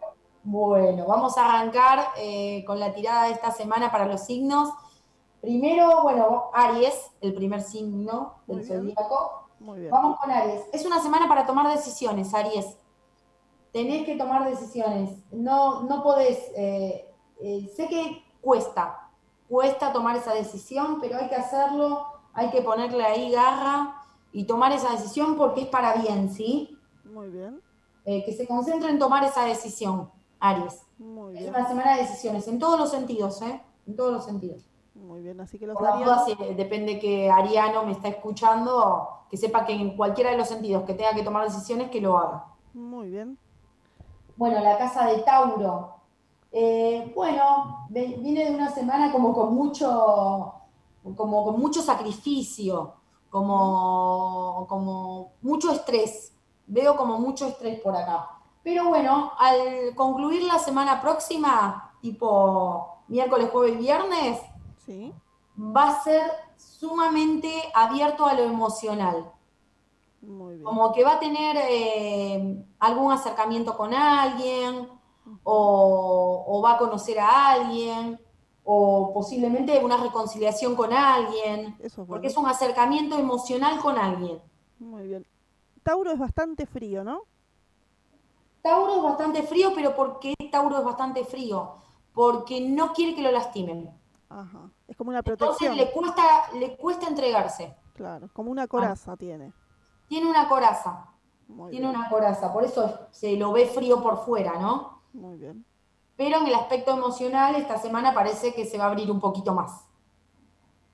[0.45, 4.71] Bueno, vamos a arrancar eh, con la tirada de esta semana para los signos.
[5.41, 9.49] Primero, bueno, Aries, el primer signo del zodíaco.
[9.59, 9.91] Muy bien.
[9.91, 10.63] Vamos con Aries.
[10.73, 12.79] Es una semana para tomar decisiones, Aries.
[13.73, 15.11] Tenés que tomar decisiones.
[15.33, 16.39] No, no podés.
[16.57, 17.03] eh,
[17.41, 19.11] eh, sé que cuesta,
[19.49, 23.97] cuesta tomar esa decisión, pero hay que hacerlo, hay que ponerle ahí garra
[24.31, 26.79] y tomar esa decisión porque es para bien, ¿sí?
[27.05, 27.61] Muy bien.
[28.05, 30.87] Eh, que se concentre en tomar esa decisión, Aries.
[30.97, 31.55] Muy Es bien.
[31.57, 33.61] una semana de decisiones, en todos los sentidos, ¿eh?
[33.85, 34.71] En todos los sentidos.
[34.95, 35.41] Muy bien.
[35.41, 39.73] Así que los Por duda, si depende que Ariano me está escuchando, que sepa que
[39.73, 42.45] en cualquiera de los sentidos que tenga que tomar decisiones, que lo haga.
[42.75, 43.39] Muy bien.
[44.37, 45.96] Bueno, la casa de Tauro.
[46.59, 50.55] Eh, bueno, viene de una semana como con mucho,
[51.15, 52.95] como con mucho sacrificio,
[53.29, 56.35] como, como mucho estrés.
[56.67, 58.31] Veo como mucho estrés por acá.
[58.63, 64.41] Pero bueno, al concluir la semana próxima, tipo miércoles, jueves y viernes,
[64.79, 65.13] Sí.
[65.59, 66.23] va a ser
[66.57, 69.31] sumamente abierto a lo emocional.
[70.23, 70.65] Muy bien.
[70.65, 74.96] Como que va a tener eh, algún acercamiento con alguien,
[75.43, 78.21] o, o va a conocer a alguien,
[78.65, 84.41] o posiblemente una reconciliación con alguien, Eso es porque es un acercamiento emocional con alguien.
[84.79, 85.27] Muy bien.
[85.83, 87.23] Tauro es bastante frío, ¿no?
[88.63, 91.77] Tauro es bastante frío, pero ¿por qué Tauro es bastante frío?
[92.13, 93.91] Porque no quiere que lo lastimen.
[94.29, 94.71] Ajá.
[94.89, 95.77] Es como una Entonces protección.
[95.77, 96.23] le cuesta,
[96.55, 97.77] le cuesta entregarse.
[97.95, 98.29] Claro.
[98.33, 99.53] Como una coraza tiene.
[100.09, 101.09] Tiene una coraza,
[101.47, 101.99] Muy tiene bien.
[102.01, 104.96] una coraza, por eso se lo ve frío por fuera, ¿no?
[105.17, 105.65] Muy bien.
[106.17, 109.55] Pero en el aspecto emocional, esta semana parece que se va a abrir un poquito
[109.55, 109.85] más.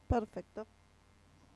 [0.08, 0.66] Perfecto.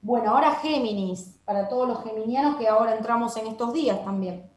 [0.02, 4.50] Bueno, ahora Géminis, para todos los geminianos que ahora entramos en estos días también.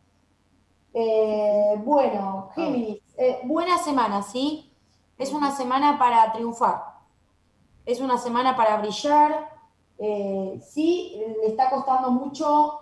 [0.93, 4.71] Eh, bueno, Géminis, eh, buena semana, ¿sí?
[5.17, 6.83] Es una semana para triunfar,
[7.85, 9.49] es una semana para brillar.
[9.97, 12.79] Eh, sí, le está costando mucho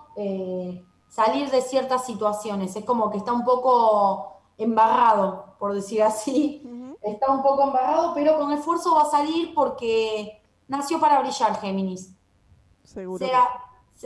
[1.09, 6.63] salir de ciertas situaciones, es como que está un poco embarrado, por decir así.
[7.01, 12.13] Está un poco embarrado, pero con esfuerzo va a salir porque nació para brillar Géminis.
[12.83, 13.25] Seguro.
[13.25, 13.47] sea,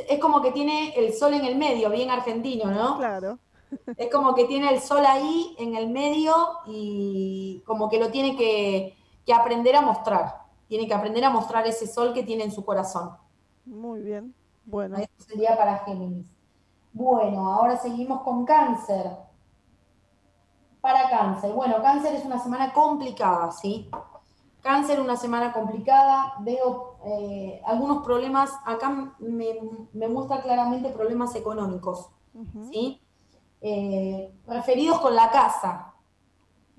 [0.08, 2.70] es como que tiene el sol en el medio, bien argentino.
[2.70, 2.98] ¿no?
[2.98, 3.40] Claro.
[3.96, 6.36] Es como que tiene el sol ahí en el medio
[6.66, 10.42] y como que lo tiene que, que aprender a mostrar.
[10.68, 13.12] Tiene que aprender a mostrar ese sol que tiene en su corazón.
[13.66, 14.36] Muy bien.
[14.66, 14.98] Bueno.
[14.98, 16.26] Eso sería para Géminis.
[16.92, 19.10] Bueno, ahora seguimos con cáncer.
[20.82, 21.54] Para cáncer.
[21.54, 23.90] Bueno, cáncer es una semana complicada, ¿sí?
[24.62, 26.34] Cáncer, una semana complicada.
[26.40, 28.52] Veo eh, algunos problemas.
[28.66, 29.60] Acá me,
[29.94, 32.10] me muestra claramente problemas económicos.
[32.72, 33.02] ¿sí?
[33.62, 35.94] Eh, referidos con la casa.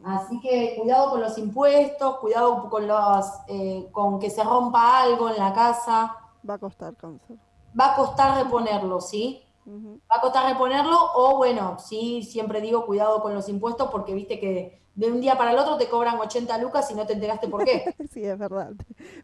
[0.04, 5.28] Así que cuidado con los impuestos, cuidado con, los, eh, con que se rompa algo
[5.28, 6.16] en la casa.
[6.48, 7.38] Va a costar cáncer.
[7.78, 9.44] Va a costar reponerlo, ¿sí?
[9.66, 14.38] Va a costar reponerlo o bueno, sí, siempre digo cuidado con los impuestos porque viste
[14.40, 17.48] que de un día para el otro te cobran 80 lucas y no te enteraste
[17.48, 17.94] por qué.
[18.12, 18.72] Sí, es verdad.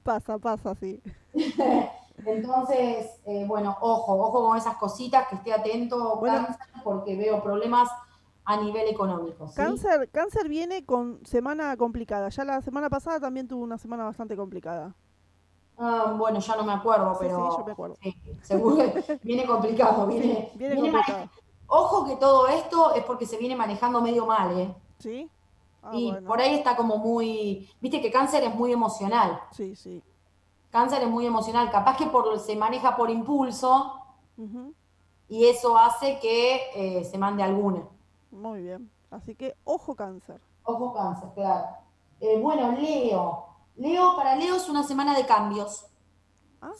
[0.02, 1.02] Pasa, pasa, sí.
[2.26, 6.46] Entonces, eh, bueno, ojo, ojo con esas cositas, que esté atento, Bueno.
[6.46, 7.88] cáncer, porque veo problemas
[8.44, 9.46] a nivel económico.
[9.48, 9.56] ¿sí?
[9.56, 12.28] Cáncer, cáncer viene con semana complicada.
[12.30, 14.94] Ya la semana pasada también tuvo una semana bastante complicada.
[15.78, 17.96] Ah, bueno, ya no me acuerdo, Sí, pero sí, yo me acuerdo.
[18.02, 20.06] sí, seguro que viene complicado.
[20.06, 21.18] Viene, Viene viene complicado.
[21.20, 21.30] mane-
[21.70, 24.74] Ojo que todo esto es porque se viene manejando medio mal, ¿eh?
[24.98, 25.30] ¿Sí?
[25.82, 26.26] Ah, y bueno.
[26.26, 29.40] por ahí está como muy, viste que cáncer es muy emocional.
[29.52, 30.02] Sí, sí.
[30.70, 33.94] Cáncer es muy emocional, capaz que por, se maneja por impulso
[35.28, 37.82] y eso hace que eh, se mande alguna.
[38.30, 38.90] Muy bien.
[39.10, 40.40] Así que, ojo cáncer.
[40.64, 41.66] Ojo cáncer, claro.
[42.20, 43.47] Eh, bueno, Leo.
[43.78, 45.86] Leo, para Leo es una semana de cambios.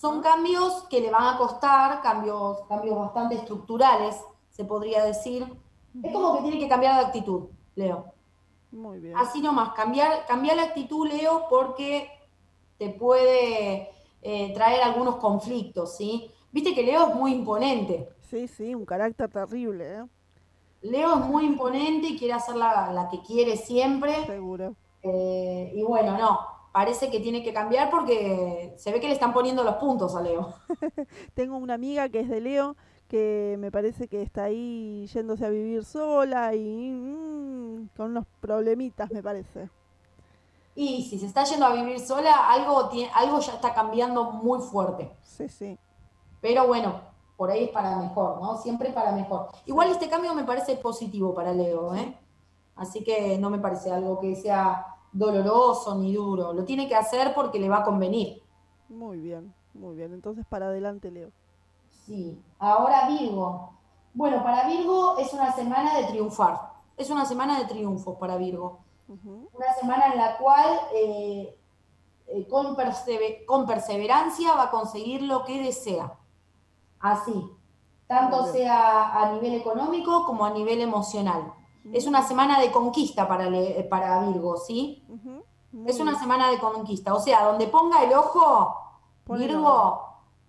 [0.01, 4.17] Son cambios que le van a costar, cambios, cambios bastante estructurales,
[4.51, 5.47] se podría decir.
[6.03, 8.13] Es como que tiene que cambiar de actitud, Leo.
[8.73, 9.15] Muy bien.
[9.17, 12.11] Así nomás, cambiar, cambiar la actitud, Leo, porque
[12.77, 13.89] te puede
[14.23, 16.31] eh, traer algunos conflictos, ¿sí?
[16.51, 18.09] Viste que Leo es muy imponente.
[18.21, 20.05] Sí, sí, un carácter terrible, ¿eh?
[20.83, 24.27] Leo es muy imponente y quiere hacer la, la que quiere siempre.
[24.27, 24.75] Seguro.
[25.03, 26.41] eh, y bueno, no,
[26.79, 30.22] parece que tiene que cambiar porque se ve que le están poniendo los puntos a
[30.22, 30.55] Leo.
[31.35, 32.76] Tengo una amiga que es de Leo
[33.09, 39.11] que me parece que está ahí yéndose a vivir sola y mm, con unos problemitas,
[39.11, 39.68] me parece.
[40.76, 44.61] Y si se está yendo a vivir sola, algo, tiene, algo ya está cambiando muy
[44.61, 45.11] fuerte.
[45.24, 45.76] Sí, sí.
[46.41, 47.01] Pero bueno,
[47.37, 48.57] por ahí es para mejor, ¿no?
[48.57, 49.49] Siempre para mejor.
[49.66, 52.16] Igual este cambio me parece positivo para Leo, ¿eh?
[52.76, 56.53] Así que no me parece algo que sea doloroso ni duro.
[56.53, 58.43] Lo tiene que hacer porque le va a convenir.
[58.89, 60.13] Muy bien, muy bien.
[60.13, 61.31] Entonces, para adelante, Leo.
[61.91, 63.73] Sí, ahora Virgo.
[64.15, 68.81] Bueno, para Virgo es una semana de triunfar, es una semana de triunfos para Virgo.
[69.09, 71.57] Una semana en la cual eh,
[72.27, 72.77] eh, con,
[73.47, 76.13] con, perseverancia va a conseguir lo que desea.
[77.01, 77.51] Así,
[78.07, 81.55] tanto sea a nivel económico como a nivel emocional.
[81.93, 83.49] Es una semana de conquista para,
[83.89, 85.03] para Virgo, ¿sí?
[85.86, 87.14] Es una semana de conquista.
[87.14, 88.76] O sea, donde ponga el ojo,
[89.26, 90.01] Virgo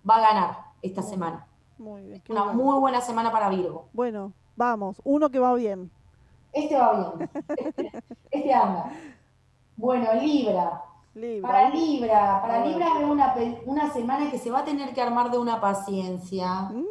[0.10, 1.46] va a ganar esta semana.
[1.78, 2.24] Muy bien.
[2.30, 3.86] Una muy buena semana para Virgo.
[3.94, 5.92] Bueno, vamos, uno que va bien.
[6.52, 7.30] Este va bien.
[8.32, 8.92] este, anda.
[9.78, 10.84] Bueno, Libra.
[11.42, 13.36] Para Libra, para Libra veo una,
[13.66, 16.70] una, semana que se va a tener que armar de una paciencia.
[16.70, 16.86] Mm.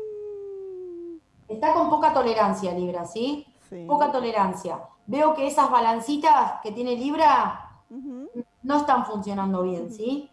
[1.49, 3.47] Está con poca tolerancia Libra, ¿sí?
[3.87, 4.81] Poca tolerancia.
[5.07, 7.83] Veo que esas balancitas que tiene Libra
[8.63, 10.31] no están funcionando bien, ¿sí?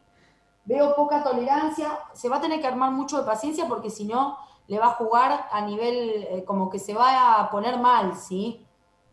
[0.66, 2.00] Veo poca tolerancia.
[2.14, 4.92] Se va a tener que armar mucho de paciencia porque si no, le va a
[4.92, 8.66] jugar a nivel eh, como que se va a poner mal, ¿sí?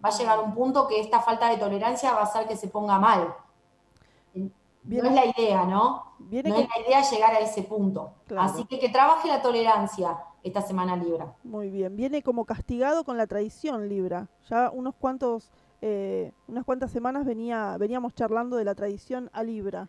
[0.05, 2.68] Va a llegar un punto que esta falta de tolerancia va a hacer que se
[2.68, 3.35] ponga mal.
[4.35, 6.14] no es la idea, ¿no?
[6.18, 8.14] no es la idea llegar a ese punto.
[8.37, 11.34] Así que que trabaje la tolerancia esta semana Libra.
[11.45, 14.28] Muy bien, viene como castigado con la tradición Libra.
[14.49, 19.88] Ya unos cuantos, eh, unas cuantas semanas venía, veníamos charlando de la tradición a Libra.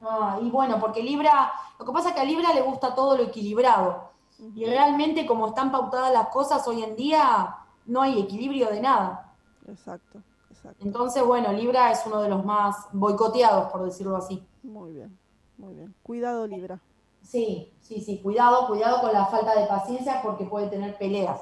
[0.00, 3.16] Ah, y bueno, porque Libra, lo que pasa es que a Libra le gusta todo
[3.16, 4.10] lo equilibrado.
[4.54, 9.32] Y realmente como están pautadas las cosas hoy en día, no hay equilibrio de nada.
[9.68, 10.20] Exacto,
[10.50, 10.84] exacto.
[10.84, 14.44] Entonces, bueno, Libra es uno de los más boicoteados, por decirlo así.
[14.62, 15.16] Muy bien,
[15.56, 15.94] muy bien.
[16.02, 16.80] Cuidado, Libra.
[17.24, 21.40] Sí, sí, sí, cuidado, cuidado con la falta de paciencia porque puede tener peleas.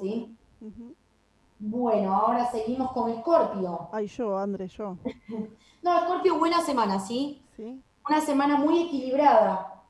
[0.00, 0.36] ¿Sí?
[1.58, 3.88] Bueno, ahora seguimos con Escorpio.
[3.92, 4.96] Ay, yo, André, yo.
[5.82, 7.40] no, Escorpio, buena semana, ¿sí?
[7.56, 7.80] Sí.
[8.08, 9.84] Una semana muy equilibrada.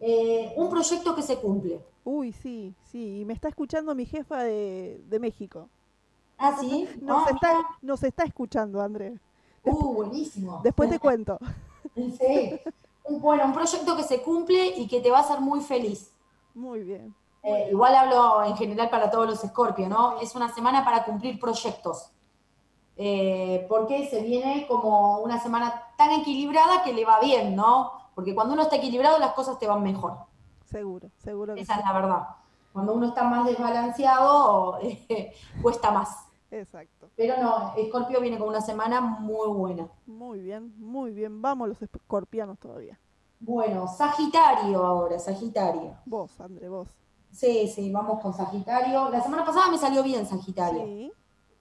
[0.00, 1.80] Eh, un proyecto que se cumple.
[2.04, 3.20] Uy, sí, sí.
[3.20, 5.70] Y me está escuchando mi jefa de, México.
[6.36, 6.86] Ah, sí.
[7.00, 9.18] nos, está, nos está escuchando, André.
[9.64, 10.60] Uh, buenísimo.
[10.62, 11.38] Después te cuento.
[11.94, 12.60] sí.
[13.08, 16.12] Bueno, un proyecto que se cumple y que te va a hacer muy feliz.
[16.54, 17.14] Muy bien.
[17.42, 20.18] Eh, igual hablo en general para todos los Scorpio, ¿no?
[20.20, 22.10] Es una semana para cumplir proyectos.
[22.96, 27.92] Eh, porque se viene como una semana tan equilibrada que le va bien, ¿no?
[28.14, 30.16] Porque cuando uno está equilibrado las cosas te van mejor.
[30.64, 31.54] Seguro, seguro.
[31.54, 32.28] Esa es la verdad.
[32.72, 34.78] Cuando uno está más desbalanceado,
[35.62, 36.26] cuesta más.
[36.54, 37.10] Exacto.
[37.16, 39.88] Pero no, Escorpio viene con una semana muy buena.
[40.06, 41.42] Muy bien, muy bien.
[41.42, 42.98] Vamos los escorpianos todavía.
[43.40, 45.96] Bueno, Sagitario ahora, Sagitario.
[46.06, 46.88] Vos, André, vos.
[47.32, 49.10] Sí, sí, vamos con Sagitario.
[49.10, 50.84] La semana pasada me salió bien Sagitario.
[50.84, 51.12] Sí.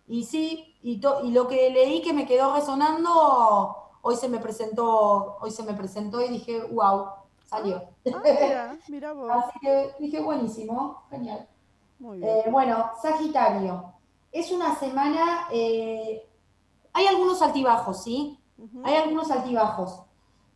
[0.07, 5.37] Y sí, y, y lo que leí que me quedó resonando, hoy se me presentó,
[5.39, 7.07] hoy se me presentó y dije, wow,
[7.45, 7.81] salió.
[8.13, 9.31] Ah, mira, mira vos.
[9.31, 11.47] Así que dije, buenísimo, genial.
[11.97, 12.29] Muy bien.
[12.29, 13.92] Eh, bueno, Sagitario
[14.33, 16.27] es una semana, eh,
[16.91, 18.39] hay algunos altibajos, ¿sí?
[18.83, 20.01] Hay algunos altibajos.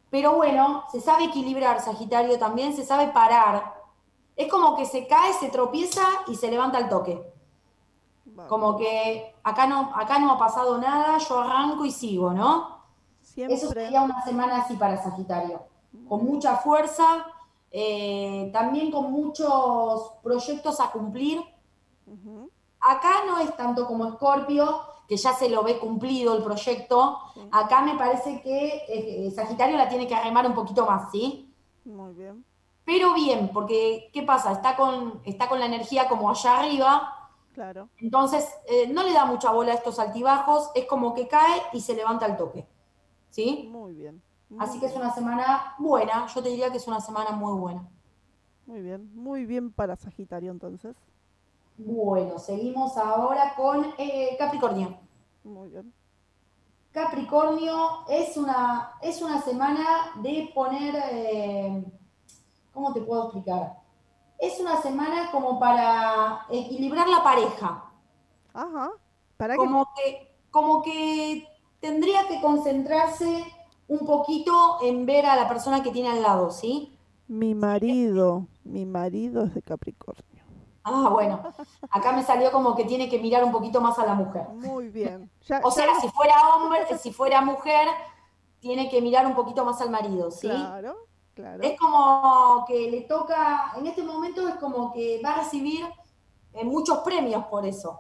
[0.10, 3.76] Pero bueno, se sabe equilibrar, Sagitario también, se sabe parar.
[4.36, 7.22] Es como que se cae, se tropieza y se levanta al toque.
[8.48, 12.78] Como que acá no, acá no ha pasado nada, yo arranco y sigo, ¿no?
[13.36, 15.62] Eso sería una semana así para Sagitario.
[16.08, 17.26] Con mucha fuerza,
[17.72, 21.44] eh, también con muchos proyectos a cumplir.
[22.88, 27.20] Acá no es tanto como Escorpio, que ya se lo ve cumplido el proyecto.
[27.52, 31.54] Acá me parece que eh, Sagitario la tiene que arremar un poquito más, ¿sí?
[31.84, 32.46] Muy bien.
[32.86, 34.54] Pero bien, porque ¿qué pasa?
[34.54, 37.30] Está con, está con la energía como allá arriba.
[37.54, 37.90] Claro.
[37.98, 41.82] Entonces, eh, no le da mucha bola a estos altibajos, es como que cae y
[41.82, 42.66] se levanta al toque.
[43.30, 43.68] ¿Sí?
[43.70, 44.22] Muy bien.
[44.60, 47.86] Así que es una semana buena, yo te diría que es una semana muy buena.
[48.66, 50.96] Muy bien, muy bien para Sagitario entonces.
[51.78, 54.98] Bueno, seguimos ahora con eh, Capricornio.
[55.44, 55.94] Muy bien.
[56.92, 61.86] Capricornio es una, es una semana de poner, eh,
[62.74, 63.78] ¿cómo te puedo explicar?
[64.40, 67.86] Es una semana como para equilibrar la pareja.
[68.54, 68.92] Ajá.
[69.38, 71.48] ¿Para como que, como que
[71.80, 73.46] tendría que concentrarse
[73.88, 76.98] un poquito en ver a la persona que tiene al lado, ¿sí?
[77.28, 80.37] Mi marido, mi marido es de Capricornio.
[80.90, 81.42] Ah, bueno,
[81.90, 84.48] acá me salió como que tiene que mirar un poquito más a la mujer.
[84.54, 85.30] Muy bien.
[85.62, 87.90] o sea, si fuera hombre, si fuera mujer,
[88.62, 90.48] tiene que mirar un poquito más al marido, ¿sí?
[90.48, 90.96] Claro,
[91.34, 91.62] claro.
[91.62, 95.86] Es como que le toca, en este momento es como que va a recibir
[96.54, 98.00] eh, muchos premios por eso.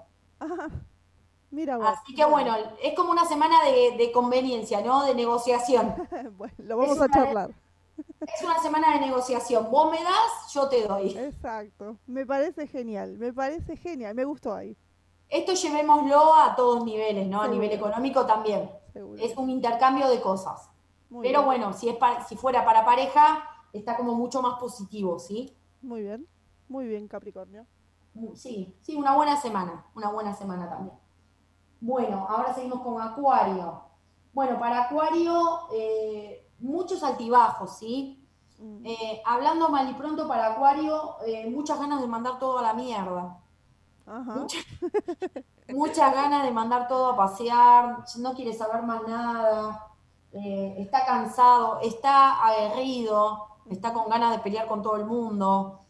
[1.51, 5.03] mira vos, Así que bueno, es como una semana de, conveniencia, ¿no?
[5.03, 5.93] De negociación.
[6.37, 7.51] bueno, lo vamos a charlar.
[8.21, 9.69] Es una semana de negociación.
[9.71, 11.17] Vos me das, yo te doy.
[11.17, 11.97] Exacto.
[12.05, 14.77] Me parece genial, me parece genial, me gustó ahí.
[15.29, 17.41] Esto llevémoslo a todos niveles, ¿no?
[17.41, 18.69] A nivel económico también.
[18.93, 19.21] Seguro.
[19.21, 20.69] Es un intercambio de cosas.
[21.09, 23.43] Muy Pero bien, bueno, si, es si fuera para pareja,
[23.73, 25.55] está como mucho más positivo, ¿sí?
[25.81, 26.27] Muy bien,
[26.67, 27.65] muy bien, Capricornio.
[28.13, 30.97] Mm, Sí, sí, una buena semana, una buena semana también.
[31.79, 33.83] Bueno, ahora seguimos con Acuario.
[34.33, 38.23] Bueno, para Acuario, eh, muchos altibajos, ¿sí?
[38.59, 42.61] Mm, Eh, hablando mal y pronto para Acuario, eh, muchas ganas de mandar todo a
[42.63, 43.43] la mierda.
[44.05, 44.33] Ajá.
[44.33, 44.65] Muchas,
[45.69, 49.87] muchas ganas de mandar todo a pasear, no quiere saber más nada,
[50.31, 55.81] eh, está cansado, está aguerrido, está con ganas de pelear con todo el mundo.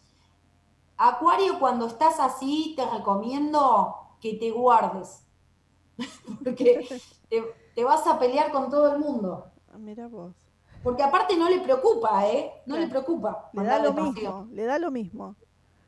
[0.97, 5.25] Acuario, cuando estás así, te recomiendo que te guardes,
[6.43, 6.85] porque
[7.29, 7.43] te,
[7.75, 9.51] te vas a pelear con todo el mundo.
[9.67, 10.35] Ah, Mira vos.
[10.83, 12.51] Porque aparte no le preocupa, ¿eh?
[12.65, 12.81] No Claro.
[12.81, 13.49] le preocupa.
[13.53, 14.11] Le da lo paseo.
[14.13, 15.35] mismo, le da lo mismo.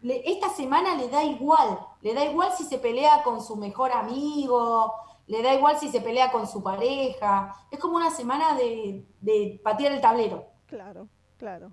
[0.01, 3.91] Le- esta semana le da igual, le da igual si se pelea con su mejor
[3.91, 4.93] amigo,
[5.27, 7.55] le da igual si se pelea con su pareja.
[7.69, 10.45] Es como una semana de, de patear el tablero.
[10.67, 11.71] Claro, claro.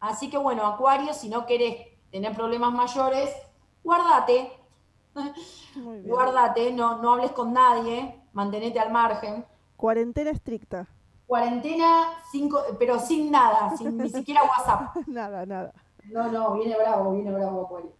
[0.00, 1.76] Así que bueno, Acuario, si no querés
[2.10, 3.30] tener problemas mayores,
[3.82, 4.52] guardate,
[6.04, 9.44] guardate, no, no hables con nadie, mantenete al margen.
[9.76, 10.88] Cuarentena estricta.
[11.26, 14.96] Cuarentena, cinco, pero sin nada, sin ni siquiera WhatsApp.
[15.06, 15.72] nada, nada.
[16.04, 17.92] No, no, viene bravo, viene bravo Acuario.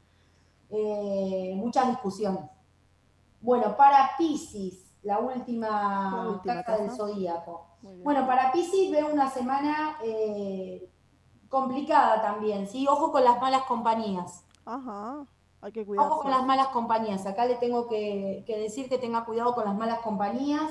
[0.71, 2.45] Eh, muchas discusiones.
[3.41, 7.67] Bueno, para Pisces, la última, La última carta del zodíaco.
[8.05, 10.89] Bueno, para Pisces veo una semana eh,
[11.49, 12.87] complicada también, ¿sí?
[12.89, 14.45] Ojo con las malas compañías.
[14.65, 15.27] Ajá.
[15.61, 16.17] Hay que Ojo cuidarse.
[16.23, 17.27] con las malas compañías.
[17.27, 20.71] Acá le tengo que, que decir que tenga cuidado con las malas compañías.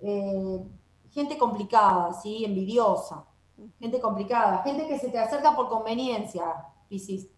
[0.00, 0.62] Eh,
[1.12, 2.44] gente complicada, ¿sí?
[2.44, 3.24] Envidiosa.
[3.78, 4.62] Gente complicada.
[4.62, 6.42] Gente que se te acerca por conveniencia,
[6.88, 7.28] Piscis.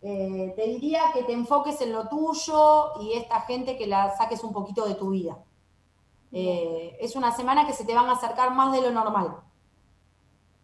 [0.00, 4.44] Eh, te diría que te enfoques en lo tuyo y esta gente que la saques
[4.44, 5.38] un poquito de tu vida.
[6.30, 9.36] Eh, es una semana que se te van a acercar más de lo normal.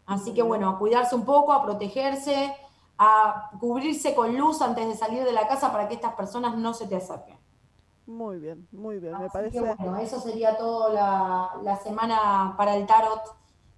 [0.07, 2.55] Así que bueno, a cuidarse un poco, a protegerse,
[2.99, 6.75] a cubrirse con luz antes de salir de la casa para que estas personas no
[6.75, 7.39] se te acerquen.
[8.07, 9.19] Muy bien, muy bien.
[9.19, 9.59] Me parece.
[9.59, 13.23] que bueno, eso sería todo la, la semana para el tarot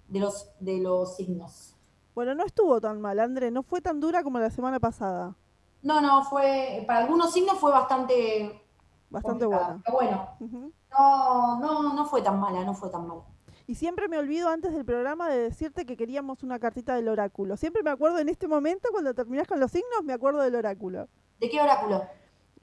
[0.07, 1.75] de los, de los signos.
[2.13, 3.51] Bueno, no estuvo tan mal, André.
[3.51, 5.35] No fue tan dura como la semana pasada.
[5.81, 8.61] No, no, fue, para algunos signos fue bastante
[9.09, 9.81] Bastante buena.
[9.85, 10.29] pero bueno,
[10.91, 13.21] no, no, no fue tan mala, no fue tan mala.
[13.65, 17.57] Y siempre me olvido antes del programa de decirte que queríamos una cartita del oráculo.
[17.57, 21.07] Siempre me acuerdo en este momento, cuando terminás con los signos, me acuerdo del oráculo.
[21.39, 22.03] ¿De qué oráculo?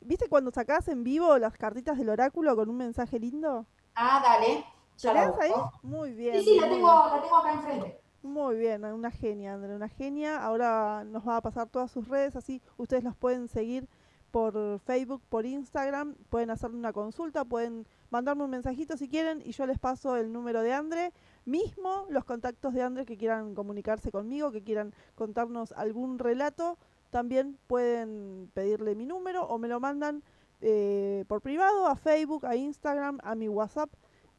[0.05, 3.65] ¿Viste cuando sacás en vivo las cartitas del oráculo con un mensaje lindo?
[3.95, 4.63] Ah, dale.
[4.99, 5.63] Ya la ¿Tenés ahí?
[5.83, 6.35] Muy bien.
[6.35, 8.01] Sí, sí, la tengo, la tengo acá enfrente.
[8.23, 10.45] Muy bien, una genia, Andrea, una genia.
[10.45, 13.89] Ahora nos va a pasar todas sus redes, así ustedes los pueden seguir
[14.31, 19.53] por Facebook, por Instagram, pueden hacerle una consulta, pueden mandarme un mensajito si quieren y
[19.53, 21.13] yo les paso el número de Andre,
[21.47, 26.79] mismo los contactos de Andre que quieran comunicarse conmigo, que quieran contarnos algún relato,
[27.15, 30.25] también pueden pedirle mi número o me lo mandan
[30.61, 33.91] eh, por privado a Facebook, a Instagram, a mi WhatsApp,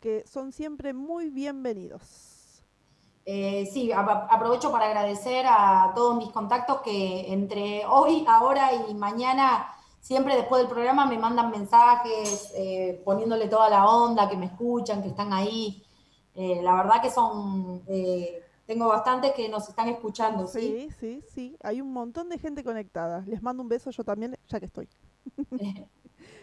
[0.02, 2.66] que son siempre muy bienvenidos.
[3.26, 8.94] Eh, sí, ap- aprovecho para agradecer a todos mis contactos que entre hoy, ahora y
[8.94, 9.68] mañana,
[10.02, 15.02] siempre después del programa me mandan mensajes eh, poniéndole toda la onda, que me escuchan,
[15.02, 15.82] que están ahí.
[16.36, 17.82] La verdad que son,
[18.66, 20.88] tengo bastantes que nos están escuchando, ¿sí?
[20.90, 21.58] Sí, sí, sí.
[21.64, 23.24] Hay un montón de gente conectada.
[23.28, 24.90] Les mando un beso yo también, ya que estoy.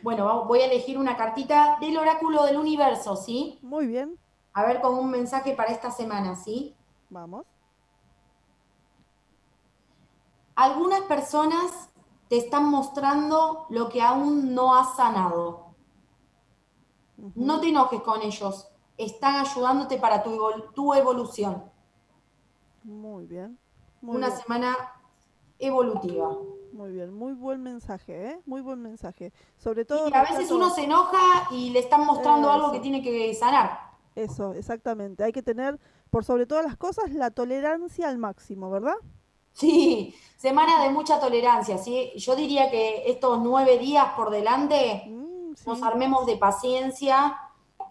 [0.02, 3.58] Bueno, voy a elegir una cartita del oráculo del universo, ¿sí?
[3.62, 4.18] Muy bien,
[4.52, 6.76] A ver con un mensaje para esta semana, ¿sí?
[7.08, 7.46] vamos.
[10.56, 11.90] Algunas personas
[12.28, 15.74] te están mostrando lo que aún no has sanado.
[17.34, 18.68] No te enojes con ellos.
[18.98, 21.71] Están ayudándote para tu, evol- tu evolución.
[22.82, 23.58] Muy bien.
[24.00, 24.76] Muy Una bien, semana
[25.58, 26.36] evolutiva.
[26.70, 27.12] muy bien.
[27.14, 28.40] Muy buen mensaje, ¿eh?
[28.46, 29.32] Muy buen mensaje.
[29.58, 33.02] Sobre todo Y a veces uno se enoja y le están mostrando algo que tiene
[33.02, 33.78] que sanar.
[34.14, 35.24] eso, exactamente.
[35.24, 35.78] Hay que tener,
[36.10, 38.96] por sobre todas las cosas, la tolerancia al máximo, ¿verdad?
[39.52, 42.12] Sí, semana de mucha tolerancia, ¿sí?
[42.16, 47.36] Yo diría que estos nueve días por delante Mm, sí, nos armemos de paciencia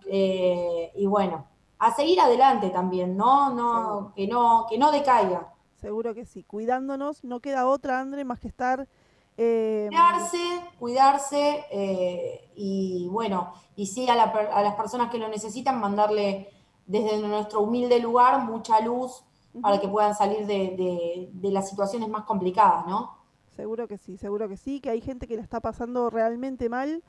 [0.08, 1.46] eh, y bueno,
[1.82, 3.54] a seguir adelante también, ¿no?
[3.54, 5.52] No, que no, que no decaiga.
[5.76, 6.44] seguro que sí.
[6.44, 8.88] Cuidándonos, no queda otra, Andre, más que estar...
[9.36, 15.28] eh, Cuidarse, cuidarse eh, y bueno, y sí a, la a las personas que lo
[15.28, 16.50] necesitan mandarle
[16.86, 19.24] desde nuestro humilde lugar mucha luz,
[19.62, 23.18] para que puedan salir de, de, las situaciones más complicadas, ¿no?
[23.56, 27.04] Seguro que sí, seguro que sí, que hay gente que la está pasando realmente mal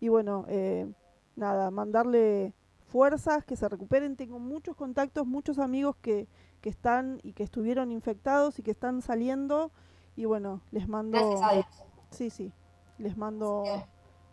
[0.00, 0.86] y bueno, eh,
[1.34, 2.52] nada, mandarle
[2.88, 4.16] fuerzas, que se recuperen.
[4.16, 6.26] Tengo muchos contactos, muchos amigos que,
[6.60, 9.70] que están y que estuvieron infectados y que están saliendo
[10.16, 11.16] y bueno, les mando...
[11.16, 11.66] Gracias a Dios.
[12.10, 12.52] Sí, sí,
[12.98, 13.62] les mando...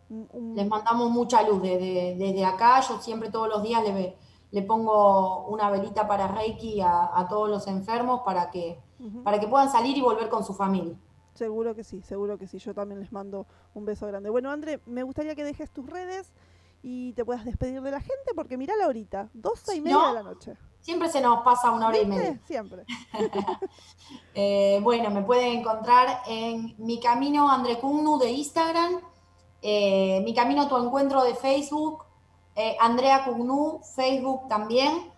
[0.08, 4.16] Les mandamos mucha luz desde, desde acá, yo siempre todos los días le,
[4.50, 8.80] le pongo una velita para Reiki a, todos los enfermos para que,
[9.24, 10.96] para que puedan salir y volver con su familia.
[11.34, 12.58] Seguro que sí, seguro que sí.
[12.58, 14.30] Yo también les mando un beso grande.
[14.30, 16.32] Bueno, André, me gustaría que dejes tus redes
[16.88, 20.22] y te puedas despedir de la gente porque mirala ahorita, 12 y media de la
[20.22, 20.56] noche.
[20.78, 22.40] Siempre se nos pasa una hora y media.
[22.46, 22.84] Siempre.
[24.38, 29.00] Eh, bueno, me pueden encontrar en Mi Camino André Cugnu de Instagram,
[29.62, 32.04] eh, Mi Camino Tu Encuentro de Facebook,
[32.54, 35.10] eh, Andrea Cugnu, Facebook también,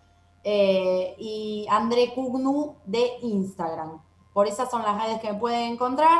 [0.43, 4.01] y André Cugnu de Instagram.
[4.39, 6.17] Por esas son las redes que me pueden encontrar.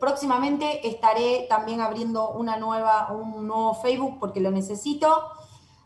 [0.00, 5.22] próximamente estaré también abriendo una nueva, un nuevo Facebook porque lo necesito.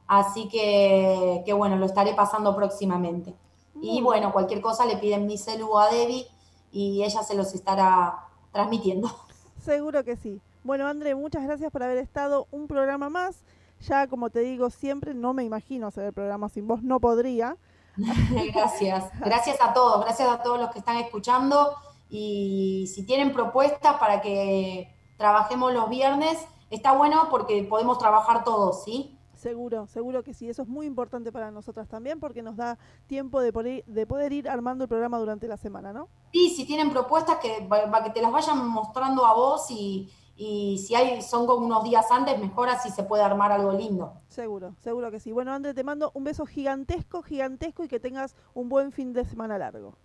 [0.06, 3.34] Así que, bueno, lo estaré pasando próximamente.
[3.74, 6.26] y bueno, cualquier cosa le piden mi celu a Debbie
[6.72, 9.10] y ella se los estará transmitiendo.
[9.60, 10.40] Seguro que sí.
[10.64, 13.44] Bueno, André, muchas gracias por haber estado un programa más.
[13.86, 17.58] Ya, como te digo siempre, no me imagino hacer el programa sin vos, no podría.
[18.54, 21.74] gracias, gracias a todos, gracias a todos los que están escuchando.
[22.08, 26.38] Y si tienen propuestas para que trabajemos los viernes,
[26.70, 29.18] está bueno porque podemos trabajar todos, ¿sí?
[29.34, 30.48] Seguro, seguro que sí.
[30.48, 32.76] Eso es muy importante para nosotras también porque nos da
[33.06, 36.08] tiempo de poder, de poder ir armando el programa durante la semana, ¿no?
[36.32, 40.78] Sí, si tienen propuestas que, para que te las vayan mostrando a vos y, y
[40.78, 44.20] si hay, son como unos días antes, mejor así se puede armar algo lindo.
[44.28, 45.32] Seguro, seguro que sí.
[45.32, 49.24] Bueno, André, te mando un beso gigantesco, gigantesco y que tengas un buen fin de
[49.24, 49.96] semana largo.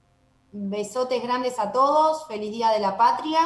[0.51, 3.41] Besotes grandes a todos, feliz Día de la Patria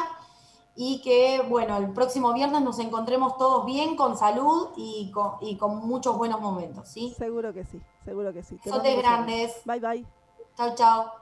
[0.76, 5.58] y que, bueno, el próximo viernes nos encontremos todos bien, con salud y con, y
[5.58, 7.14] con muchos buenos momentos, ¿sí?
[7.18, 8.58] Seguro que sí, seguro que sí.
[8.64, 9.60] Sotes grandes.
[9.66, 10.06] Bye, bye.
[10.56, 11.12] Chao, chao.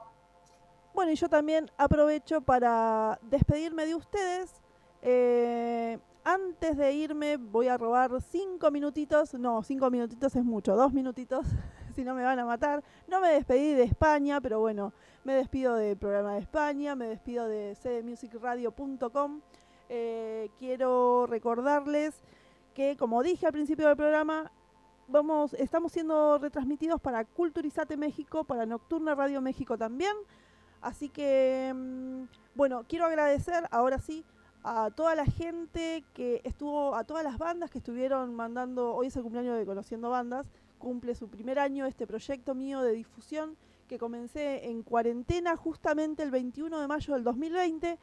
[0.93, 4.61] Bueno, y yo también aprovecho para despedirme de ustedes.
[5.01, 10.91] Eh, antes de irme voy a robar cinco minutitos, no, cinco minutitos es mucho, dos
[10.91, 11.45] minutitos,
[11.95, 12.83] si no me van a matar.
[13.07, 14.93] No me despedí de España, pero bueno,
[15.23, 19.41] me despido del programa de España, me despido de cdmusicradio.com.
[19.89, 22.21] Eh, quiero recordarles
[22.73, 24.51] que, como dije al principio del programa,
[25.57, 30.15] estamos siendo retransmitidos para Culturizate México, para Nocturna Radio México también.
[30.81, 32.23] Así que, mm,
[32.55, 34.25] bueno, quiero agradecer ahora sí
[34.63, 39.15] a toda la gente que estuvo, a todas las bandas que estuvieron mandando, hoy es
[39.15, 40.47] el cumpleaños de Conociendo Bandas,
[40.77, 43.57] cumple su primer año este proyecto mío de difusión
[43.87, 47.97] que comencé en cuarentena justamente el 21 de mayo del 2020.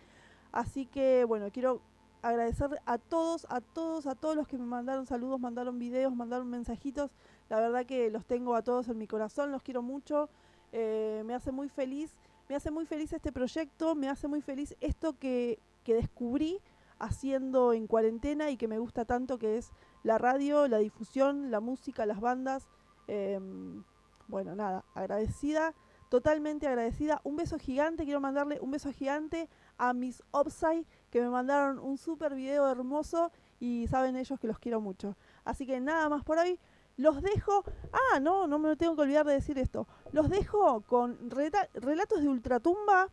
[0.53, 1.83] Así que bueno, quiero
[2.23, 6.49] agradecer a todos, a todos, a todos los que me mandaron saludos, mandaron videos, mandaron
[6.49, 7.11] mensajitos.
[7.51, 10.31] La verdad que los tengo a todos en mi corazón, los quiero mucho.
[10.73, 12.11] Eh, me hace muy feliz,
[12.49, 16.61] me hace muy feliz este proyecto, me hace muy feliz esto que, que descubrí
[16.99, 21.61] haciendo en cuarentena y que me gusta tanto, que es la radio, la difusión, la
[21.61, 22.69] música, las bandas.
[23.07, 23.85] Em,
[24.27, 25.75] bueno, nada, agradecida,
[26.09, 27.21] totalmente agradecida.
[27.25, 31.99] Un beso gigante, quiero mandarle un beso gigante a mis Upside que me mandaron un
[31.99, 33.31] súper video hermoso
[33.61, 35.17] y saben ellos que los quiero mucho.
[35.45, 36.59] Así que nada más por hoy.
[36.97, 37.65] Los dejo.
[37.93, 39.89] Ah, no, no me tengo que olvidar de decir esto.
[40.13, 43.09] Los dejo con relatos de ultratumba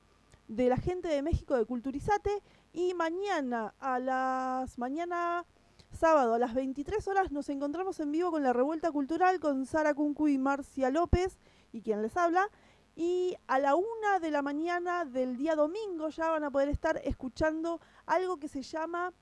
[0.47, 2.43] de la gente de México de Culturizate.
[2.73, 4.77] Y mañana a las.
[4.77, 5.45] Mañana
[5.91, 9.93] Sábado a las 23 horas nos encontramos en vivo con la Revuelta Cultural con Sara
[9.93, 11.37] Cuncu y Marcia López
[11.73, 12.49] y quien les habla.
[12.95, 16.99] Y a la una de la mañana del día domingo ya van a poder estar
[17.03, 19.13] escuchando algo que se llama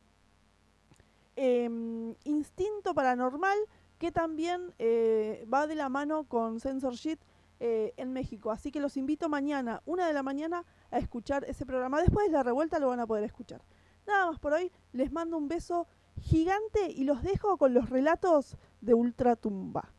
[1.36, 3.58] em, Instinto Paranormal,
[3.98, 7.18] que también eh, va de la mano con Censorship
[7.60, 8.52] eh, en México.
[8.52, 12.02] Así que los invito mañana, una de la mañana, a escuchar ese programa.
[12.02, 13.62] Después de la revuelta lo van a poder escuchar.
[14.08, 15.88] Nada más por hoy, les mando un beso
[16.20, 19.94] gigante y los dejo con los relatos de Ultratumba.